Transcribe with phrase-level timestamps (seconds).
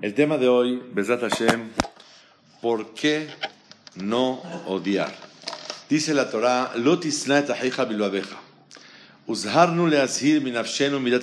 [0.00, 1.68] El tema de hoy, Besat Hashem,
[2.60, 3.28] ¿por qué
[3.94, 5.14] no odiar?
[5.88, 6.72] Dice la Torah,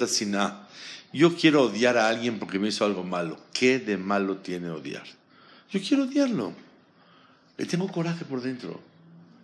[0.07, 0.67] sinah.
[1.11, 3.37] Yo quiero odiar a alguien porque me hizo algo malo.
[3.51, 5.03] ¿Qué de malo tiene odiar?
[5.71, 6.53] Yo quiero odiarlo.
[7.57, 8.79] Le tengo coraje por dentro.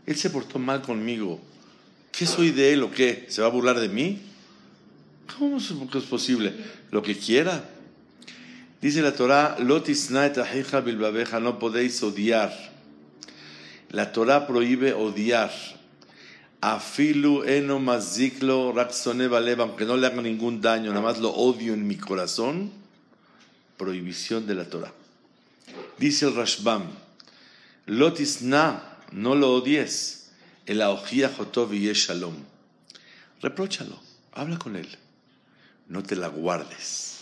[0.05, 1.41] Él se portó mal conmigo.
[2.11, 3.25] ¿Qué soy de él o qué?
[3.27, 4.21] ¿Se va a burlar de mí?
[5.37, 6.53] ¿Cómo es posible?
[6.91, 7.71] Lo que quiera.
[8.85, 9.81] Dice la Torah, no
[11.57, 12.53] podéis odiar.
[13.89, 15.51] La Torah prohíbe odiar.
[16.61, 21.97] Afilu eno maziklo aunque no le haga ningún daño, nada más lo odio en mi
[21.97, 22.71] corazón.
[23.75, 24.93] Prohibición de la Torah.
[25.97, 26.83] Dice el Rashbam,
[27.87, 30.29] lotisna, no lo odies.
[30.67, 32.35] El aojía jotov y shalom.
[33.41, 33.99] Repróchalo,
[34.31, 34.89] habla con él.
[35.87, 37.14] No te la guardes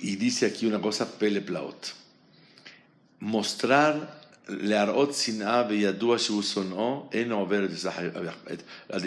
[0.00, 1.94] Y dice aquí una cosa, pele plaot.
[3.20, 7.66] Mostrar להראות שנאה וידוע שהוא שונאו, אינו עובר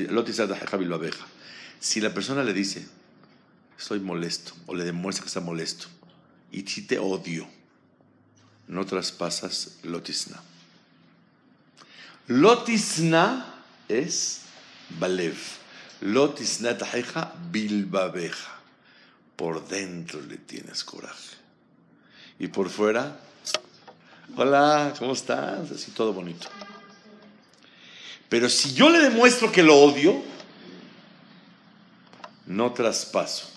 [0.10, 1.26] לא תישא את אחיך בלבביך.
[1.82, 2.88] Si la persona le dice,
[3.78, 5.88] estoy molesto, o le demuestra que está molesto,
[6.50, 7.46] y si te odio,
[8.70, 10.42] no traspasas lotisna.
[12.28, 13.54] Lotisna
[13.90, 14.44] es
[14.98, 15.36] balev.
[16.00, 18.57] Lotisna tajeja bilbabeja
[19.39, 21.37] por dentro le tienes coraje.
[22.41, 23.21] Y por fuera,
[24.35, 25.71] hola, ¿cómo estás?
[25.71, 26.49] Así todo bonito.
[28.29, 30.21] Pero si yo le demuestro que lo odio,
[32.47, 33.49] no traspaso.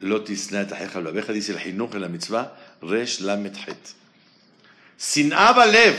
[0.00, 3.94] Lotis la abeja dice el Hinuch en la mitzvah, Resh Lamet Het.
[4.96, 5.96] Sin'a balev.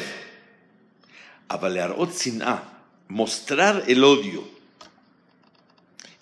[1.48, 2.64] Abalearot sin'a.
[3.08, 4.46] Mostrar el odio.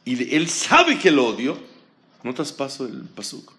[0.06, 1.75] Y él sabe que el odio
[2.26, 3.54] no traspaso el pasuk.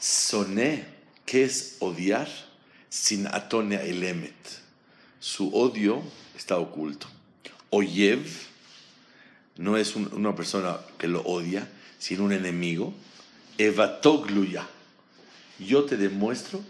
[0.00, 0.84] Soné,
[1.24, 2.28] ¿qué es odiar?
[2.90, 4.34] Sin atonia elemet.
[5.20, 6.02] Su odio
[6.36, 7.06] está oculto.
[7.70, 8.26] Oyev
[9.56, 11.68] no es una persona que lo odia,
[12.00, 12.92] sino un enemigo.
[13.56, 14.66] Evatogluya.
[15.60, 16.60] Yo te demuestro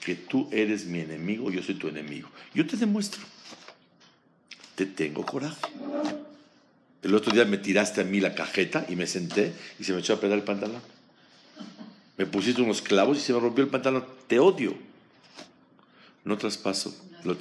[0.00, 2.28] que tú eres mi enemigo, yo soy tu enemigo.
[2.54, 3.22] Yo te demuestro.
[4.76, 5.60] Te tengo coraje.
[7.08, 10.00] El otro día me tiraste a mí la cajeta y me senté y se me
[10.00, 10.82] echó a pegar el pantalón.
[12.18, 14.04] Me pusiste unos clavos y se me rompió el pantalón.
[14.26, 14.76] Te odio.
[16.24, 16.94] No traspaso.
[17.24, 17.34] Lo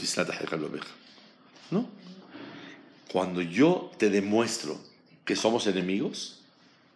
[1.70, 1.90] ¿No?
[3.12, 4.80] Cuando yo te demuestro
[5.26, 6.40] que somos enemigos,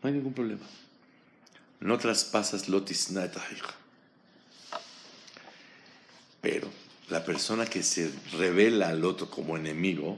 [0.01, 0.65] no hay ningún problema.
[1.81, 2.69] No traspasas
[6.39, 6.69] Pero
[7.09, 10.17] la persona que se revela al otro como enemigo,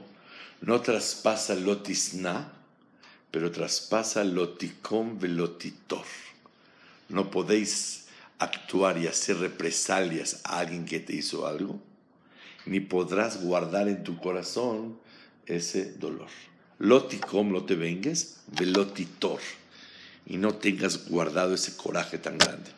[0.60, 2.52] no traspasa lotisna,
[3.30, 6.04] pero traspasa loticón velotitor.
[7.08, 8.04] No podéis
[8.38, 11.80] actuar y hacer represalias a alguien que te hizo algo,
[12.66, 14.98] ni podrás guardar en tu corazón
[15.46, 16.28] ese dolor.
[16.78, 19.40] Loticom, no te vengues, velotitor,
[20.26, 22.70] y no tengas guardado ese coraje tan grande.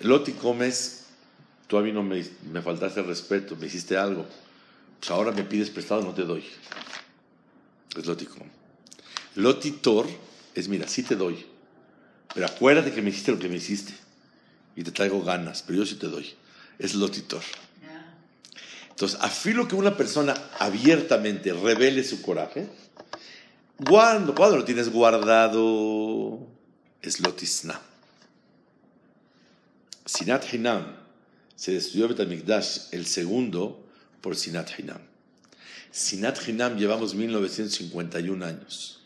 [0.00, 1.06] Loticom es,
[1.66, 4.26] tú a mí no me, me faltaste el respeto, me hiciste algo
[4.98, 6.44] pues ahora me pides prestado, no te doy.
[7.96, 8.36] Es lótico.
[9.34, 10.06] Lotitor
[10.54, 11.46] es, mira, sí te doy,
[12.34, 13.94] pero acuérdate que me hiciste lo que me hiciste
[14.76, 16.34] y te traigo ganas, pero yo sí te doy.
[16.78, 17.42] Es lotitor.
[18.90, 22.68] Entonces, afilo que una persona abiertamente revele su coraje,
[23.86, 26.48] cuando, lo tienes guardado,
[27.00, 27.80] es lotisna.
[30.04, 30.96] Sinat Hinam
[31.54, 33.87] se destruyó Betamikdash el segundo
[34.20, 35.00] por Sinat Hinam.
[35.90, 39.00] Sinat Hinam llevamos 1951 años.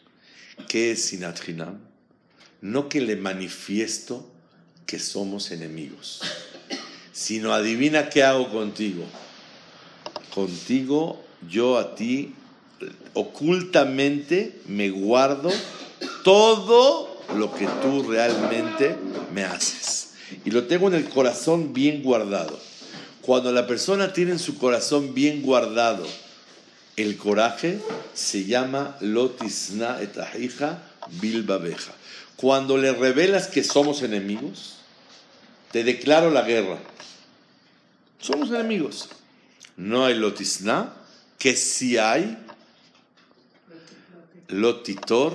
[0.68, 1.78] ¿Qué es Sinat Hinam?
[2.60, 4.30] No que le manifiesto
[4.86, 6.20] que somos enemigos,
[7.12, 9.04] sino adivina qué hago contigo.
[10.34, 12.34] Contigo, yo a ti,
[13.14, 15.50] ocultamente me guardo
[16.24, 18.96] todo lo que tú realmente
[19.32, 20.14] me haces.
[20.44, 22.58] Y lo tengo en el corazón bien guardado.
[23.22, 26.06] Cuando la persona tiene en su corazón bien guardado
[26.96, 27.80] el coraje,
[28.14, 30.82] se llama lotisna etahija
[31.20, 31.92] bilbabeja.
[32.36, 34.76] Cuando le revelas que somos enemigos,
[35.70, 36.78] te declaro la guerra.
[38.20, 39.08] Somos enemigos.
[39.76, 40.92] No hay lotisna,
[41.38, 42.36] que si hay
[44.48, 45.34] lotitor,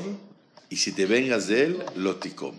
[0.70, 2.56] y si te vengas de él, loticom.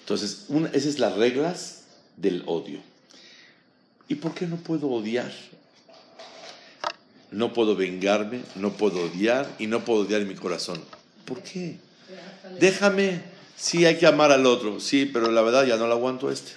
[0.00, 1.82] Entonces, esas son las reglas
[2.16, 2.80] del odio.
[4.08, 5.32] ¿Y por qué no puedo odiar?
[7.30, 10.82] No puedo vengarme, no puedo odiar y no puedo odiar en mi corazón.
[11.26, 11.78] ¿Por qué?
[12.58, 13.22] Déjame,
[13.58, 16.32] Sí, hay que amar al otro, sí, pero la verdad ya no lo aguanto a
[16.32, 16.52] este.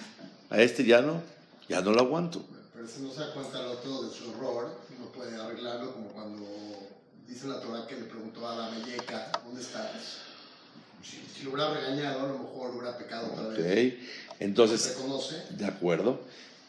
[0.50, 1.20] A este ya no,
[1.68, 2.44] ya no lo aguanto.
[2.72, 6.10] Pero si no se da cuenta el otro de su error, no puede arreglarlo como
[6.10, 6.46] cuando
[7.26, 9.90] dice la Torah que le preguntó a la Melleca, ¿dónde estás?
[11.02, 13.94] Si, si, lo hubiera regañado, a lo mejor hubiera pecado otra vez.
[13.94, 15.42] Ok, entonces, Reconoce.
[15.50, 16.20] de acuerdo.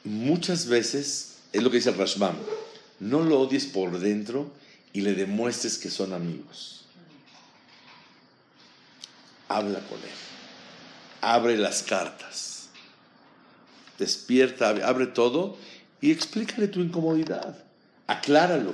[0.03, 2.35] Muchas veces, es lo que dice el Rashbam,
[2.99, 4.51] no lo odies por dentro
[4.91, 6.85] y le demuestres que son amigos.
[9.47, 10.09] Habla con él.
[11.21, 12.67] Abre las cartas.
[13.99, 15.57] Despierta, abre- todo
[16.01, 17.63] y explícale tu incomodidad.
[18.07, 18.73] Acláralo.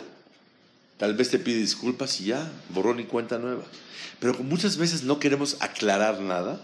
[0.98, 3.64] Tal vez te pide disculpas y ya, borrón y cuenta nueva.
[4.20, 6.60] Pero muchas veces no queremos aclarar nada,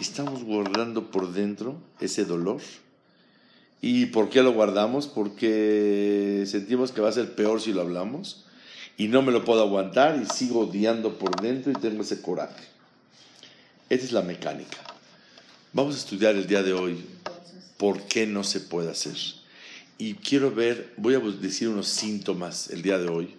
[0.00, 2.60] estamos guardando por dentro ese dolor.
[3.80, 5.06] ¿Y por qué lo guardamos?
[5.06, 8.44] Porque sentimos que va a ser peor si lo hablamos
[8.96, 12.64] y no me lo puedo aguantar y sigo odiando por dentro y tengo ese coraje.
[13.88, 14.78] Esta es la mecánica.
[15.72, 17.04] Vamos a estudiar el día de hoy
[17.76, 19.16] por qué no se puede hacer.
[19.98, 23.34] Y quiero ver, voy a decir unos síntomas el día de hoy.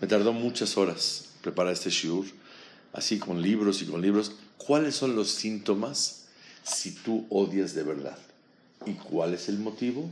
[0.00, 2.26] Me tardó muchas horas preparar este shiur,
[2.92, 4.32] así con libros y con libros.
[4.58, 6.26] ¿Cuáles son los síntomas
[6.62, 8.18] si tú odias de verdad?
[8.86, 10.08] ¿Y cuál es el motivo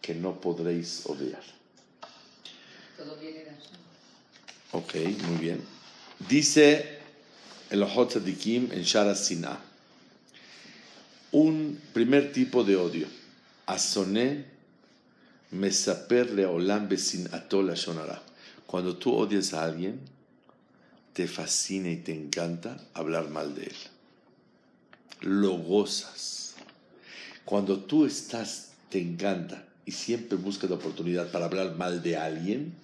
[0.00, 1.42] que no podréis odiar?
[2.96, 3.50] Todo viene de.
[4.72, 4.94] Ok,
[5.26, 5.62] muy bien.
[6.28, 6.98] Dice
[7.70, 9.60] el Ojot Tzadikim en Shara Sinah.
[11.32, 13.06] Un primer tipo de odio.
[13.66, 14.46] Asoné
[15.50, 18.22] mesaper leolam besin atol shonara.
[18.66, 20.00] Cuando tú odias a alguien,
[21.12, 23.76] te fascina y te encanta hablar mal de él.
[25.20, 26.47] Lo gozas.
[27.48, 32.74] Cuando tú estás, te encanta y siempre buscas la oportunidad para hablar mal de alguien,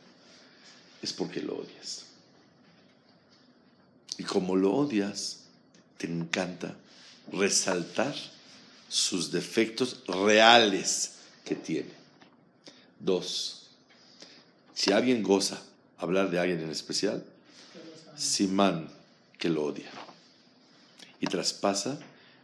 [1.03, 2.07] es porque lo odias.
[4.17, 5.41] Y como lo odias,
[5.99, 6.75] te encanta
[7.31, 8.15] resaltar
[8.89, 11.93] sus defectos reales que tiene.
[12.99, 13.67] Dos,
[14.73, 15.63] si alguien goza
[15.99, 17.23] hablar de alguien en especial,
[18.17, 18.89] Simán
[19.39, 19.91] que lo odia.
[21.21, 21.99] Y traspasa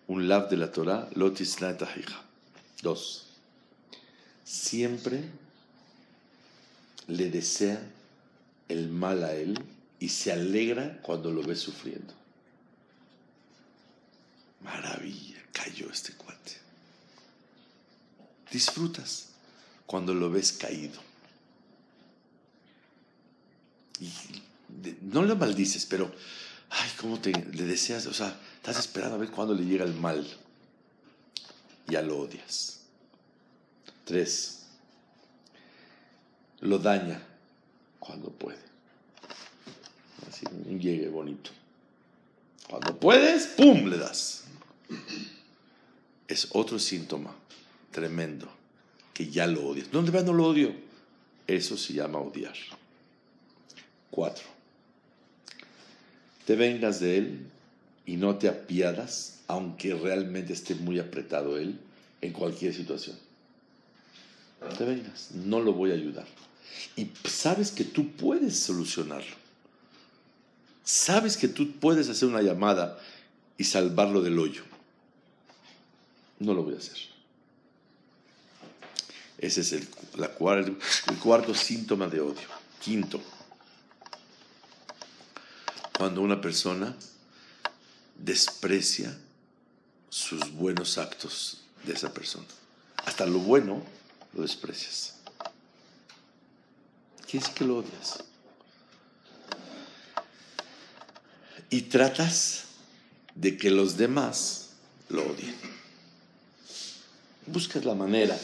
[0.06, 2.22] un lav de la Torah, lotis hija.
[2.82, 3.26] Dos,
[4.44, 5.24] siempre
[7.06, 7.80] le desea
[8.68, 9.58] el mal a él
[9.98, 12.14] y se alegra cuando lo ve sufriendo.
[14.62, 16.52] Maravilla, cayó este cuate.
[18.50, 19.28] Disfrutas
[19.86, 21.00] cuando lo ves caído.
[24.00, 24.10] Y
[25.02, 26.12] no le maldices, pero,
[26.70, 28.06] ay, ¿cómo te le deseas?
[28.06, 30.26] O sea, estás esperando a ver cuándo le llega el mal.
[31.86, 32.80] Ya lo odias.
[34.04, 34.66] Tres,
[36.60, 37.22] lo daña
[37.98, 38.58] cuando puede.
[40.28, 40.44] Así,
[40.78, 41.50] llegue bonito.
[42.68, 43.86] Cuando puedes, ¡pum!
[43.86, 44.44] le das.
[46.28, 47.34] Es otro síntoma
[47.90, 48.48] tremendo
[49.14, 49.92] que ya lo odias.
[49.92, 50.74] No, de verdad no lo odio.
[51.46, 52.54] Eso se llama odiar.
[54.10, 54.44] Cuatro.
[56.46, 57.50] Te vengas de él
[58.10, 61.78] y no te apiadas, aunque realmente esté muy apretado él,
[62.20, 63.16] en cualquier situación.
[64.76, 66.26] Te vengas, no lo voy a ayudar.
[66.96, 69.36] Y sabes que tú puedes solucionarlo.
[70.82, 72.98] Sabes que tú puedes hacer una llamada
[73.56, 74.64] y salvarlo del hoyo.
[76.40, 76.96] No lo voy a hacer.
[79.38, 80.76] Ese es el, la cuar-
[81.10, 82.48] el cuarto síntoma de odio.
[82.82, 83.20] Quinto,
[85.96, 86.96] cuando una persona
[88.22, 89.16] desprecia
[90.08, 92.46] sus buenos actos de esa persona.
[92.96, 93.82] Hasta lo bueno
[94.34, 95.16] lo desprecias.
[97.26, 98.24] Quiere decir que lo odias.
[101.70, 102.64] Y tratas
[103.34, 104.70] de que los demás
[105.08, 105.54] lo odien.
[107.46, 108.38] Buscas la manera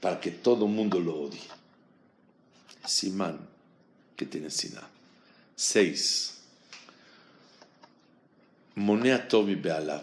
[0.00, 1.40] para que todo mundo lo odie.
[2.84, 3.38] Simán,
[4.16, 4.82] que tiene Siná.
[5.54, 6.35] Seis.
[8.76, 10.02] Monea Tobi Bealav.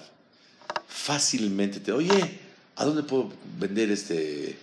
[0.88, 2.39] Fácilmente te, oye,
[2.75, 4.58] ¿a dónde puedo vender este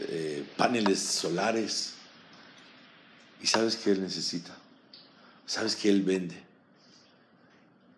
[0.00, 1.94] eh, paneles solares?
[3.42, 4.54] Y sabes que él necesita.
[5.46, 6.36] Sabes que él vende.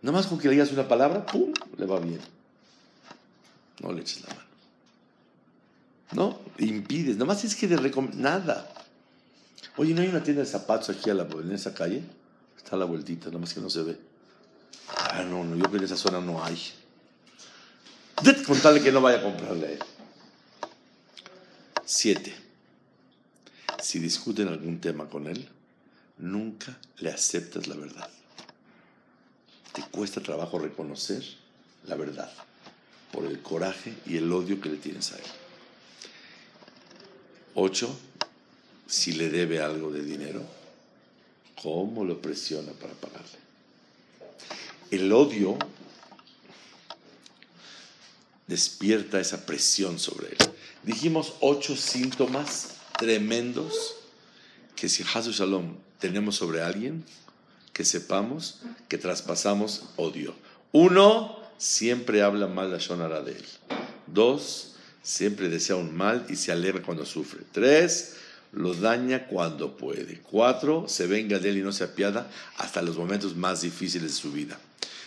[0.02, 1.52] Nada más con que le digas una palabra, ¡pum!
[1.76, 2.20] le va bien.
[3.80, 4.42] No le eches la mano.
[6.12, 7.16] No, impides.
[7.16, 7.76] Nada más es que de
[8.14, 8.68] nada.
[9.76, 12.02] Oye, ¿no hay una tienda de zapatos aquí a la, en esa calle?
[12.56, 14.11] Está a la vueltita, nada más que no se ve.
[14.88, 16.58] Ah, no, no, yo creo que en esa zona no hay.
[18.46, 19.78] Contarle que no vaya a comprarle a él.
[21.84, 22.34] Siete.
[23.82, 25.48] Si discuten algún tema con él,
[26.18, 28.08] nunca le aceptas la verdad.
[29.72, 31.22] te cuesta trabajo reconocer
[31.84, 32.30] la verdad
[33.10, 35.24] por el coraje y el odio que le tienes a él.
[37.54, 37.94] Ocho,
[38.86, 40.42] si le debe algo de dinero,
[41.60, 43.38] ¿cómo lo presiona para pagarle?
[44.92, 45.56] El odio
[48.46, 50.36] despierta esa presión sobre él.
[50.82, 53.94] Dijimos ocho síntomas tremendos
[54.76, 57.06] que si Hazu Shalom tenemos sobre alguien,
[57.72, 60.34] que sepamos que traspasamos odio.
[60.72, 63.44] Uno, siempre habla mal la Shonara de él.
[64.06, 67.40] Dos, siempre desea un mal y se alegra cuando sufre.
[67.50, 68.16] Tres,
[68.52, 70.20] lo daña cuando puede.
[70.20, 74.18] Cuatro, se venga de él y no se apiada hasta los momentos más difíciles de
[74.18, 74.60] su vida.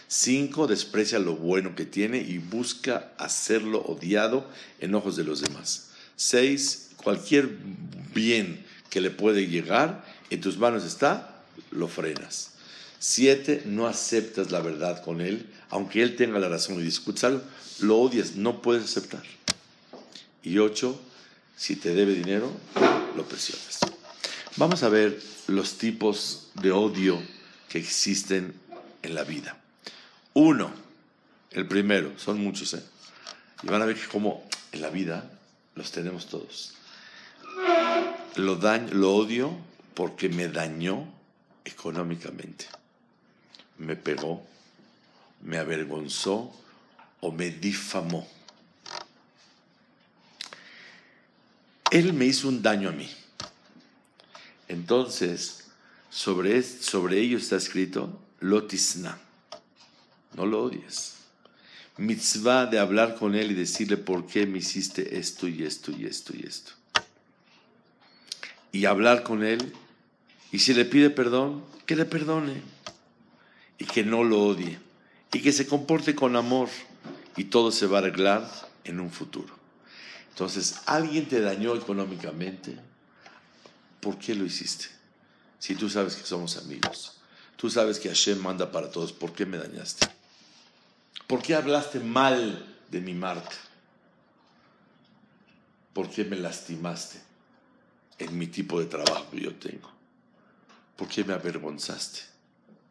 [0.08, 4.48] Cinco, desprecia lo bueno que tiene y busca hacerlo odiado
[4.80, 5.90] en ojos de los demás.
[6.16, 7.50] Seis, cualquier
[8.14, 12.52] bien que le puede llegar, en tus manos está, lo frenas.
[13.00, 17.42] Siete, no aceptas la verdad con él, aunque él tenga la razón y discutas
[17.80, 19.24] lo odias, no puedes aceptar.
[20.44, 21.00] Y ocho,
[21.58, 22.52] si te debe dinero,
[23.16, 23.80] lo presionas.
[24.58, 27.22] Vamos a ver los tipos de odio
[27.68, 28.54] que existen
[29.02, 29.62] en la vida.
[30.36, 30.70] Uno,
[31.52, 32.84] el primero, son muchos, ¿eh?
[33.64, 35.32] Y van a ver que como en la vida
[35.76, 36.74] los tenemos todos.
[38.36, 39.58] Lo, daño, lo odio
[39.94, 41.08] porque me dañó
[41.64, 42.66] económicamente.
[43.78, 44.46] Me pegó,
[45.42, 46.54] me avergonzó
[47.22, 48.28] o me difamó.
[51.92, 53.10] Él me hizo un daño a mí.
[54.68, 55.68] Entonces,
[56.10, 59.18] sobre, sobre ello está escrito lotisna.
[60.36, 61.16] No lo odies.
[61.98, 66.06] Mitzvah de hablar con él y decirle por qué me hiciste esto y esto y
[66.06, 66.74] esto y esto.
[68.74, 69.74] Y hablar con él.
[70.52, 72.62] Y si le pide perdón, que le perdone.
[73.78, 74.78] Y que no lo odie.
[75.32, 76.70] Y que se comporte con amor.
[77.38, 78.50] Y todo se va a arreglar
[78.84, 79.54] en un futuro.
[80.30, 82.78] Entonces, alguien te dañó económicamente.
[84.02, 84.88] ¿Por qué lo hiciste?
[85.60, 87.14] Si tú sabes que somos amigos.
[87.56, 89.14] Tú sabes que Hashem manda para todos.
[89.14, 90.08] ¿Por qué me dañaste?
[91.28, 93.56] ¿Por qué hablaste mal de mi marca?
[95.94, 97.20] ¿Por qué me lastimaste
[98.20, 99.90] en mi tipo de trabajo que yo tengo?
[100.96, 102.22] ¿Por qué me avergonzaste?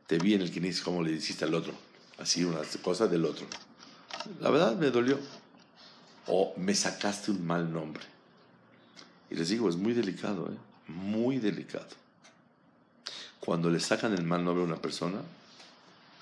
[0.07, 1.75] Te vi en el Kinis como le dijiste al otro,
[2.19, 3.47] así una cosa del otro.
[4.41, 5.19] La verdad me dolió
[6.27, 8.05] o me sacaste un mal nombre.
[9.31, 10.57] Y les digo, es muy delicado, ¿eh?
[10.89, 11.89] muy delicado.
[13.41, 15.21] Cuando le sacan el mal nombre a una persona,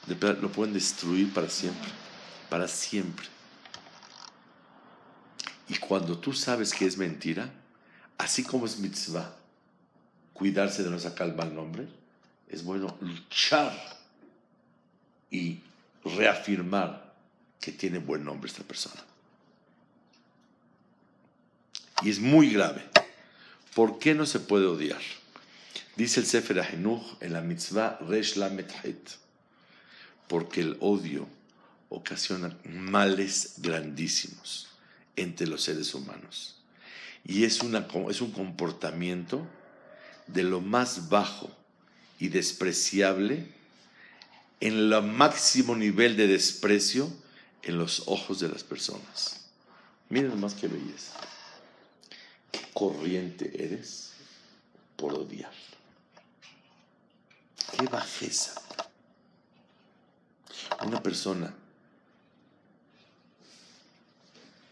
[0.06, 1.90] lo pueden destruir para siempre,
[2.50, 3.26] para siempre.
[5.68, 7.50] Y cuando tú sabes que es mentira,
[8.18, 9.35] así como es mitzvah,
[10.32, 11.88] cuidarse de no sacar el mal nombre,
[12.49, 13.73] es bueno luchar
[15.30, 15.61] y
[16.04, 17.14] reafirmar
[17.61, 19.02] que tiene buen nombre esta persona.
[22.02, 22.85] Y es muy grave.
[23.75, 25.00] ¿Por qué no se puede odiar?
[25.97, 28.71] Dice el Sefer Ahinuch en la mitzvah Resh Lamet
[30.32, 31.28] porque el odio
[31.90, 34.68] ocasiona males grandísimos
[35.14, 36.56] entre los seres humanos.
[37.22, 39.46] Y es, una, es un comportamiento
[40.26, 41.50] de lo más bajo
[42.18, 43.46] y despreciable
[44.60, 47.12] en el máximo nivel de desprecio
[47.62, 49.50] en los ojos de las personas.
[50.08, 51.20] Miren más que belleza
[52.72, 54.12] corriente eres
[54.96, 55.52] por odiar.
[57.76, 58.62] Qué bajeza.
[60.80, 61.54] Una persona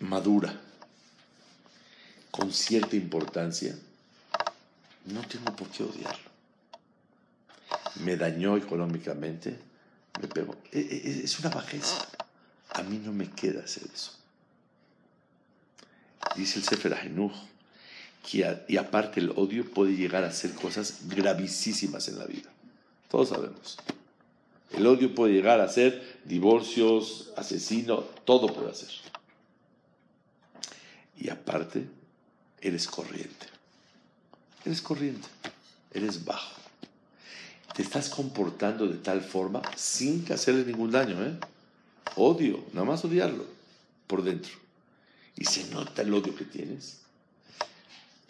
[0.00, 0.58] madura,
[2.30, 3.76] con cierta importancia,
[5.06, 6.30] no tengo por qué odiarlo.
[7.96, 9.58] Me dañó económicamente,
[10.20, 10.56] me pegó.
[10.72, 12.06] E, e, es una bajeza.
[12.70, 14.12] A mí no me queda hacer eso.
[16.36, 17.34] Dice el Sefer Ahinuch,
[18.32, 22.50] y aparte el odio puede llegar a hacer cosas gravísimas en la vida.
[23.08, 23.76] Todos sabemos.
[24.72, 28.90] El odio puede llegar a ser divorcios, asesino, todo puede hacer.
[31.16, 31.86] Y aparte,
[32.60, 33.46] eres corriente.
[34.64, 35.28] Eres corriente.
[35.92, 36.56] Eres bajo.
[37.74, 41.22] Te estás comportando de tal forma sin hacerle ningún daño.
[41.24, 41.36] ¿eh?
[42.16, 43.44] Odio, nada más odiarlo
[44.06, 44.52] por dentro.
[45.36, 47.00] Y se nota el odio que tienes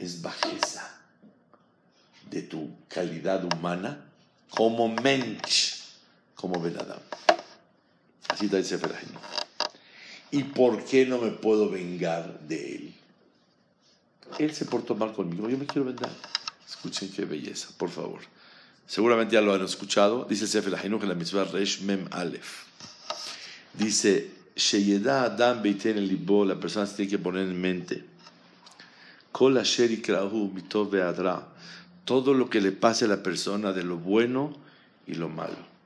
[0.00, 0.99] es bajeza
[2.30, 4.06] de tu calidad humana
[4.49, 5.69] como mensch,
[6.40, 6.99] como Benadam.
[8.28, 8.94] Así está el Sefer
[10.30, 12.94] ¿Y por qué no me puedo vengar de él?
[14.38, 16.11] Él se portó mal conmigo, yo me quiero vengar.
[16.66, 18.20] Escuchen qué belleza, por favor.
[18.87, 20.25] Seguramente ya lo han escuchado.
[20.25, 22.64] Dice Sefer Ha'inuch en la mitzvah Resh Mem Aleph.
[23.75, 28.04] Dice, Sheyeda Adam Beiten el Libo, la persona se tiene que poner en mente.
[29.32, 31.49] Kol asher ikrahu mitov ve'adra.
[32.04, 34.56] Todo lo que le pase a la persona de lo bueno
[35.06, 35.79] y lo malo.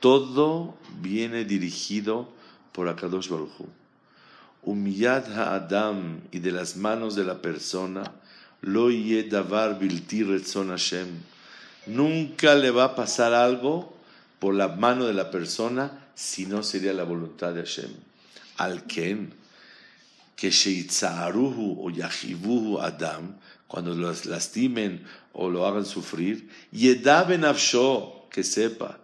[0.00, 2.28] Todo viene dirigido
[2.72, 3.68] por Akadosh Baruch Hu.
[4.62, 8.12] Umiyad ha'adam y de las manos de la persona,
[8.60, 8.90] lo
[9.30, 11.06] davar bilti Hashem.
[11.86, 13.96] Nunca le va a pasar algo
[14.40, 17.90] por la mano de la persona si no sería la voluntad de Hashem.
[18.56, 19.32] Al ken,
[20.34, 23.36] que sheitzaruhu o yachivuhu adam,
[23.68, 28.98] cuando los lastimen o lo hagan sufrir, yeda benafsho, que sepa,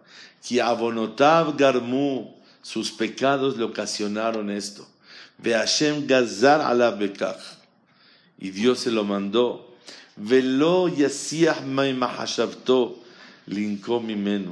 [0.47, 4.87] que abonotav garmu, sus pecados le ocasionaron esto.
[5.37, 7.41] Ve Hashem gazar alav bekach.
[8.39, 9.75] Y Dios se lo mandó.
[10.15, 12.99] Velo yasiah mahashavto
[13.47, 14.51] linko mimenu.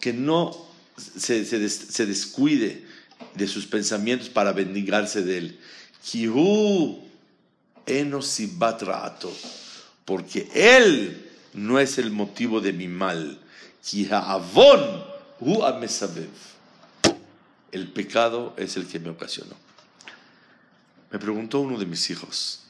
[0.00, 0.52] Que no
[0.96, 2.84] se, se, des- se descuide
[3.34, 5.58] de sus pensamientos para bendigarse de él.
[6.04, 7.02] Kihu
[7.98, 9.32] enosibat ra'ato.
[10.04, 13.38] Porque él no es el motivo de mi mal.
[17.72, 19.54] El pecado es el que me ocasionó.
[21.10, 22.60] Me preguntó uno de mis hijos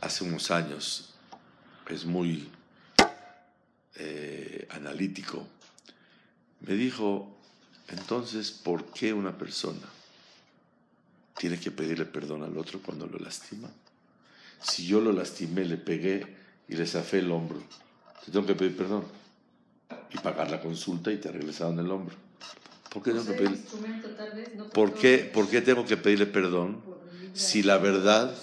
[0.00, 1.10] hace unos años,
[1.88, 2.50] es muy
[3.96, 5.46] eh, analítico,
[6.60, 7.36] me dijo,
[7.88, 9.86] entonces, ¿por qué una persona
[11.40, 13.70] tiene que pedirle perdón al otro cuando lo lastima?
[14.62, 16.26] Si yo lo lastimé, le pegué
[16.68, 17.62] y le zafé el hombro,
[18.22, 19.04] te tengo que pedir perdón
[20.12, 22.14] y pagar la consulta y te regresaron el hombro.
[22.90, 23.50] ¿Por qué tengo que el pedir?
[23.52, 25.32] instrumento, tal vez, no ¿Por por qué, todo.
[25.32, 26.82] ¿Por qué tengo que pedirle perdón
[27.32, 28.34] si la verdad,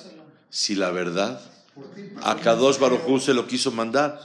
[0.49, 1.39] si la verdad
[2.23, 4.19] a Kadosh Baruj se lo quiso mandar?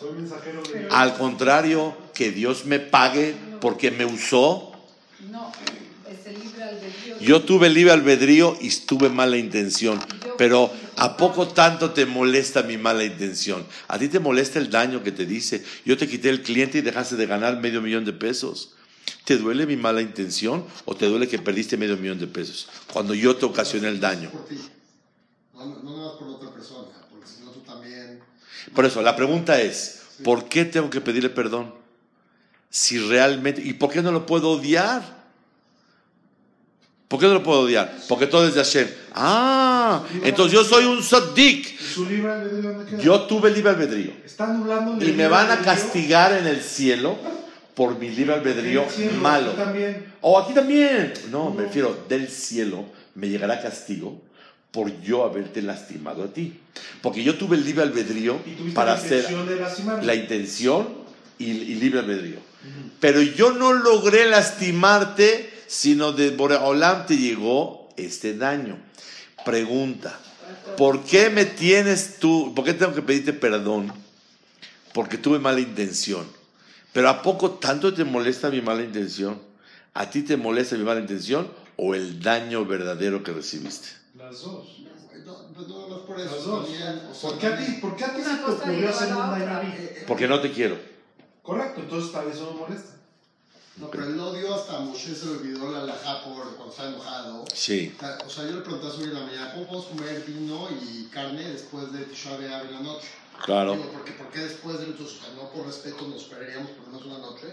[0.90, 4.72] Al contrario, que Dios me pague porque me usó.
[5.30, 5.52] No,
[6.08, 7.11] es el libre albedrío.
[7.22, 10.00] Yo tuve libre albedrío y tuve mala intención.
[10.36, 13.64] Pero ¿a poco tanto te molesta mi mala intención?
[13.88, 15.64] ¿A ti te molesta el daño que te dice?
[15.84, 18.74] Yo te quité el cliente y dejaste de ganar medio millón de pesos.
[19.24, 22.68] ¿Te duele mi mala intención o te duele que perdiste medio millón de pesos?
[22.92, 24.30] Cuando yo te ocasioné el daño.
[24.30, 24.58] Por ti.
[25.54, 28.20] No, por otra persona, porque si no tú también.
[28.74, 31.72] Por eso, la pregunta es, ¿por qué tengo que pedirle perdón?
[32.68, 35.21] Si realmente, ¿y por qué no lo puedo odiar?
[37.12, 37.94] ¿Por qué no lo puedo odiar?
[38.08, 38.88] Porque todo es de Hashem.
[39.12, 41.78] Ah, entonces yo soy un saddik.
[43.02, 44.12] Yo tuve libre albedrío.
[44.98, 47.18] Y me van a castigar en el cielo
[47.74, 48.86] por mi libre albedrío
[49.20, 49.52] malo.
[50.22, 51.12] O aquí también.
[51.30, 54.18] No, me refiero, del cielo me llegará castigo
[54.70, 56.60] por yo haberte lastimado a ti.
[57.02, 58.38] Porque yo tuve el libre albedrío
[58.72, 59.26] para hacer
[60.00, 60.88] la intención
[61.38, 62.38] y, y libre albedrío.
[63.00, 68.78] Pero yo no logré lastimarte, sino de Boreolam te llegó este daño.
[69.42, 70.20] Pregunta,
[70.76, 73.90] ¿por qué me tienes tú, por qué tengo que pedirte perdón?
[74.92, 76.26] Porque tuve mala intención.
[76.92, 79.40] Pero ¿a poco tanto te molesta mi mala intención?
[79.94, 83.88] ¿A ti te molesta mi mala intención o el daño verdadero que recibiste?
[84.14, 84.80] Las dos.
[85.24, 86.36] No, no, no es por eso.
[86.36, 86.66] Las dos.
[86.66, 89.06] También, o sea, ¿Por qué a ti, por qué a ti se te ocurrió la
[89.06, 89.74] un daño a mí?
[90.06, 90.76] Porque no te quiero.
[91.42, 93.01] Correcto, entonces tal vez eso me molesta.
[93.76, 97.44] No, pero el odio hasta Moshe se olvidó la alajá por cuando estaba enojado.
[97.54, 97.96] Sí.
[98.26, 101.04] O sea, yo le pregunté a su en la mañana, ¿cómo podemos comer vino y
[101.06, 103.08] carne después de Tisha B'Av en la noche?
[103.44, 103.72] Claro.
[103.72, 106.86] Digo, porque, ¿por qué después de muchos, o sea, no por respeto nos esperaríamos por
[106.88, 107.46] menos una noche?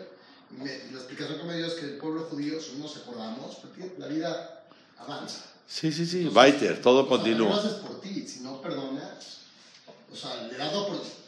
[0.51, 2.97] Y, me- la explicación que me dio es que el pueblo judío, si no nos
[2.97, 4.65] acordamos, porque la vida
[4.97, 5.45] avanza.
[5.67, 6.27] Sí, sí, sí.
[6.27, 7.57] Weiter, todo O sea, No lo continúa.
[7.59, 9.37] haces por ti, si no perdonas,
[10.11, 11.18] o sea, le das, opor- por-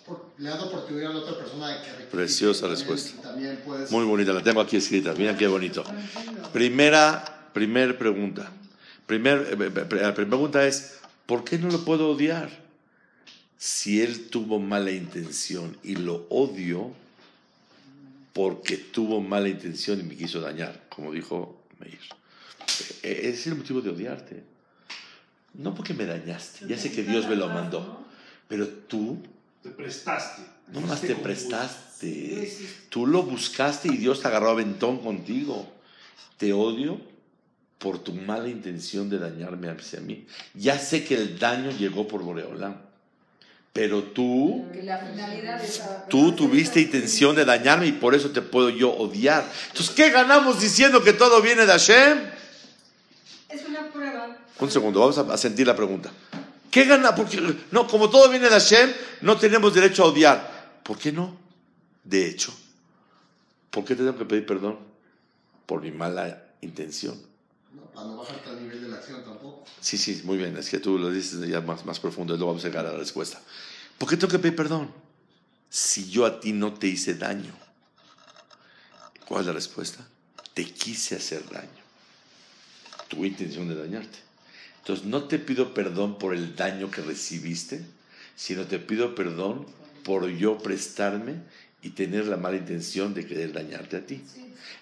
[0.42, 1.92] le das oportunidad a la otra persona de que.
[2.10, 3.22] Preciosa También- respuesta.
[3.22, 3.92] También puedes...
[3.92, 5.14] Muy bonita, la tengo aquí escrita.
[5.16, 5.84] Mira qué bonito.
[5.88, 6.52] Entiendo.
[6.52, 8.52] Primera, primer pregunta.
[9.06, 12.50] Primer, eh, eh, eh, la primera pregunta es, ¿por qué no lo puedo odiar?
[13.58, 16.92] Si él tuvo mala intención y lo odio
[18.34, 22.00] porque tuvo mala intención y me quiso dañar, como dijo Meir.
[23.04, 24.44] Ese es el motivo de odiarte.
[25.54, 28.04] No porque me dañaste, ya sé que Dios me lo mandó,
[28.48, 29.22] pero tú
[29.64, 30.42] Te prestaste.
[30.72, 32.52] no más te prestaste.
[32.90, 35.68] Tú lo buscaste y Dios te agarró a aventón contigo.
[36.38, 37.00] Te odio
[37.78, 40.26] por tu mala intención de dañarme hacia mí.
[40.56, 42.76] Ya sé que el daño llegó por Boreolam.
[43.74, 48.32] Pero tú, Que la finalidad de esa- tú tuviste intención de dañarme y por eso
[48.32, 49.50] te puedo yo odiar.
[49.70, 52.20] Entonces, ¿qué ganamos diciendo que todo viene de Hashem?
[53.50, 54.38] Es una prueba.
[54.60, 56.12] Un segundo, vamos a a sentir la pregunta.
[56.72, 57.14] ¿Qué gana?
[57.14, 57.38] Porque,
[57.72, 60.80] no, como todo viene de Hashem, no tenemos derecho a odiar.
[60.84, 61.38] ¿Por qué no?
[62.04, 62.54] De hecho,
[63.70, 64.80] ¿por qué tengo que pedir perdón?
[65.66, 67.22] Por mi mala intención.
[67.74, 69.66] No, para no bajarte al nivel de la acción tampoco.
[69.82, 70.56] Sí, sí, muy bien.
[70.56, 72.94] Es que tú lo dices ya más, más profundo y luego vamos a llegar a
[72.94, 73.42] la respuesta.
[73.98, 74.92] ¿Por qué tengo que pedir perdón?
[75.70, 77.54] Si yo a ti no te hice daño.
[79.28, 80.08] ¿Cuál es la respuesta?
[80.54, 81.70] Te quise hacer daño.
[83.10, 84.31] Tuve intención de dañarte.
[84.82, 87.82] Entonces no te pido perdón por el daño que recibiste,
[88.36, 89.66] sino te pido perdón
[90.04, 91.36] por yo prestarme
[91.82, 94.22] y tener la mala intención de querer dañarte a ti.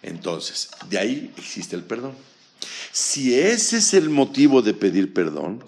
[0.02, 2.14] Entonces, de ahí existe el perdón.
[2.92, 5.64] Si ese es el motivo de pedir perdón.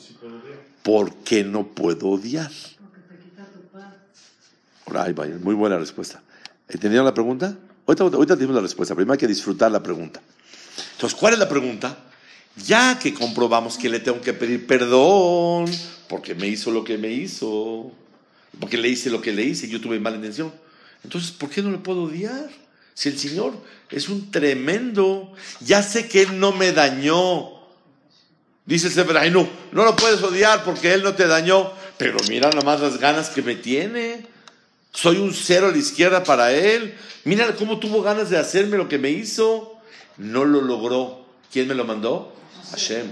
[0.84, 2.52] ¿por qué no puedo odiar?
[4.94, 6.22] Ahí vaya, muy buena respuesta.
[6.68, 7.58] ¿Entendieron la pregunta?
[7.88, 8.94] Ahorita, ahorita tenemos la respuesta.
[8.94, 10.22] Primero hay que disfrutar la pregunta.
[10.94, 11.98] Entonces, ¿cuál es la pregunta?
[12.56, 15.66] Ya que comprobamos que le tengo que pedir perdón
[16.08, 17.92] porque me hizo lo que me hizo,
[18.60, 20.52] porque le hice lo que le hice yo tuve mala intención.
[21.04, 22.50] Entonces, ¿por qué no le puedo odiar?
[22.94, 23.54] Si el Señor
[23.90, 27.62] es un tremendo, ya sé que Él no me dañó.
[28.66, 32.50] Dice el Sefer Hainu, no lo puedes odiar porque Él no te dañó, pero mira
[32.52, 34.28] nomás las ganas que me tiene.
[34.94, 36.94] Soy un cero a la izquierda para Él.
[37.24, 39.80] Mira cómo tuvo ganas de hacerme lo que me hizo.
[40.18, 41.26] No lo logró.
[41.52, 42.34] ¿Quién me lo mandó?
[42.72, 43.08] Hashem.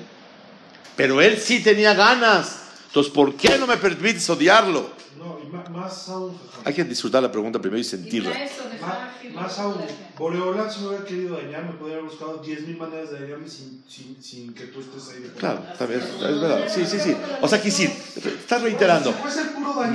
[0.95, 2.57] Pero Él sí tenía ganas.
[2.87, 4.89] Entonces, ¿por qué no me permites odiarlo?
[5.19, 6.37] No, y más aún.
[6.65, 8.33] Hay que disfrutar la pregunta primero y Y sentirla.
[8.33, 9.85] para eso, Ma- Más aún,
[10.17, 13.81] Boreolán si me hubiera querido dañar, me podría haber buscado 10.000 maneras de dañarme sin,
[13.87, 15.21] sin, sin que tú estés ahí.
[15.21, 15.73] de Claro, medio.
[15.77, 16.67] también, es verdad.
[16.73, 17.15] Sí, sí, sí.
[17.41, 17.83] O sea, que sí,
[18.15, 19.13] estás reiterando.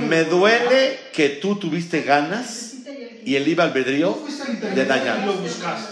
[0.09, 2.73] Me duele que tú tuviste ganas
[3.25, 4.17] y él y el libre albedrío
[4.73, 5.19] de y dañar.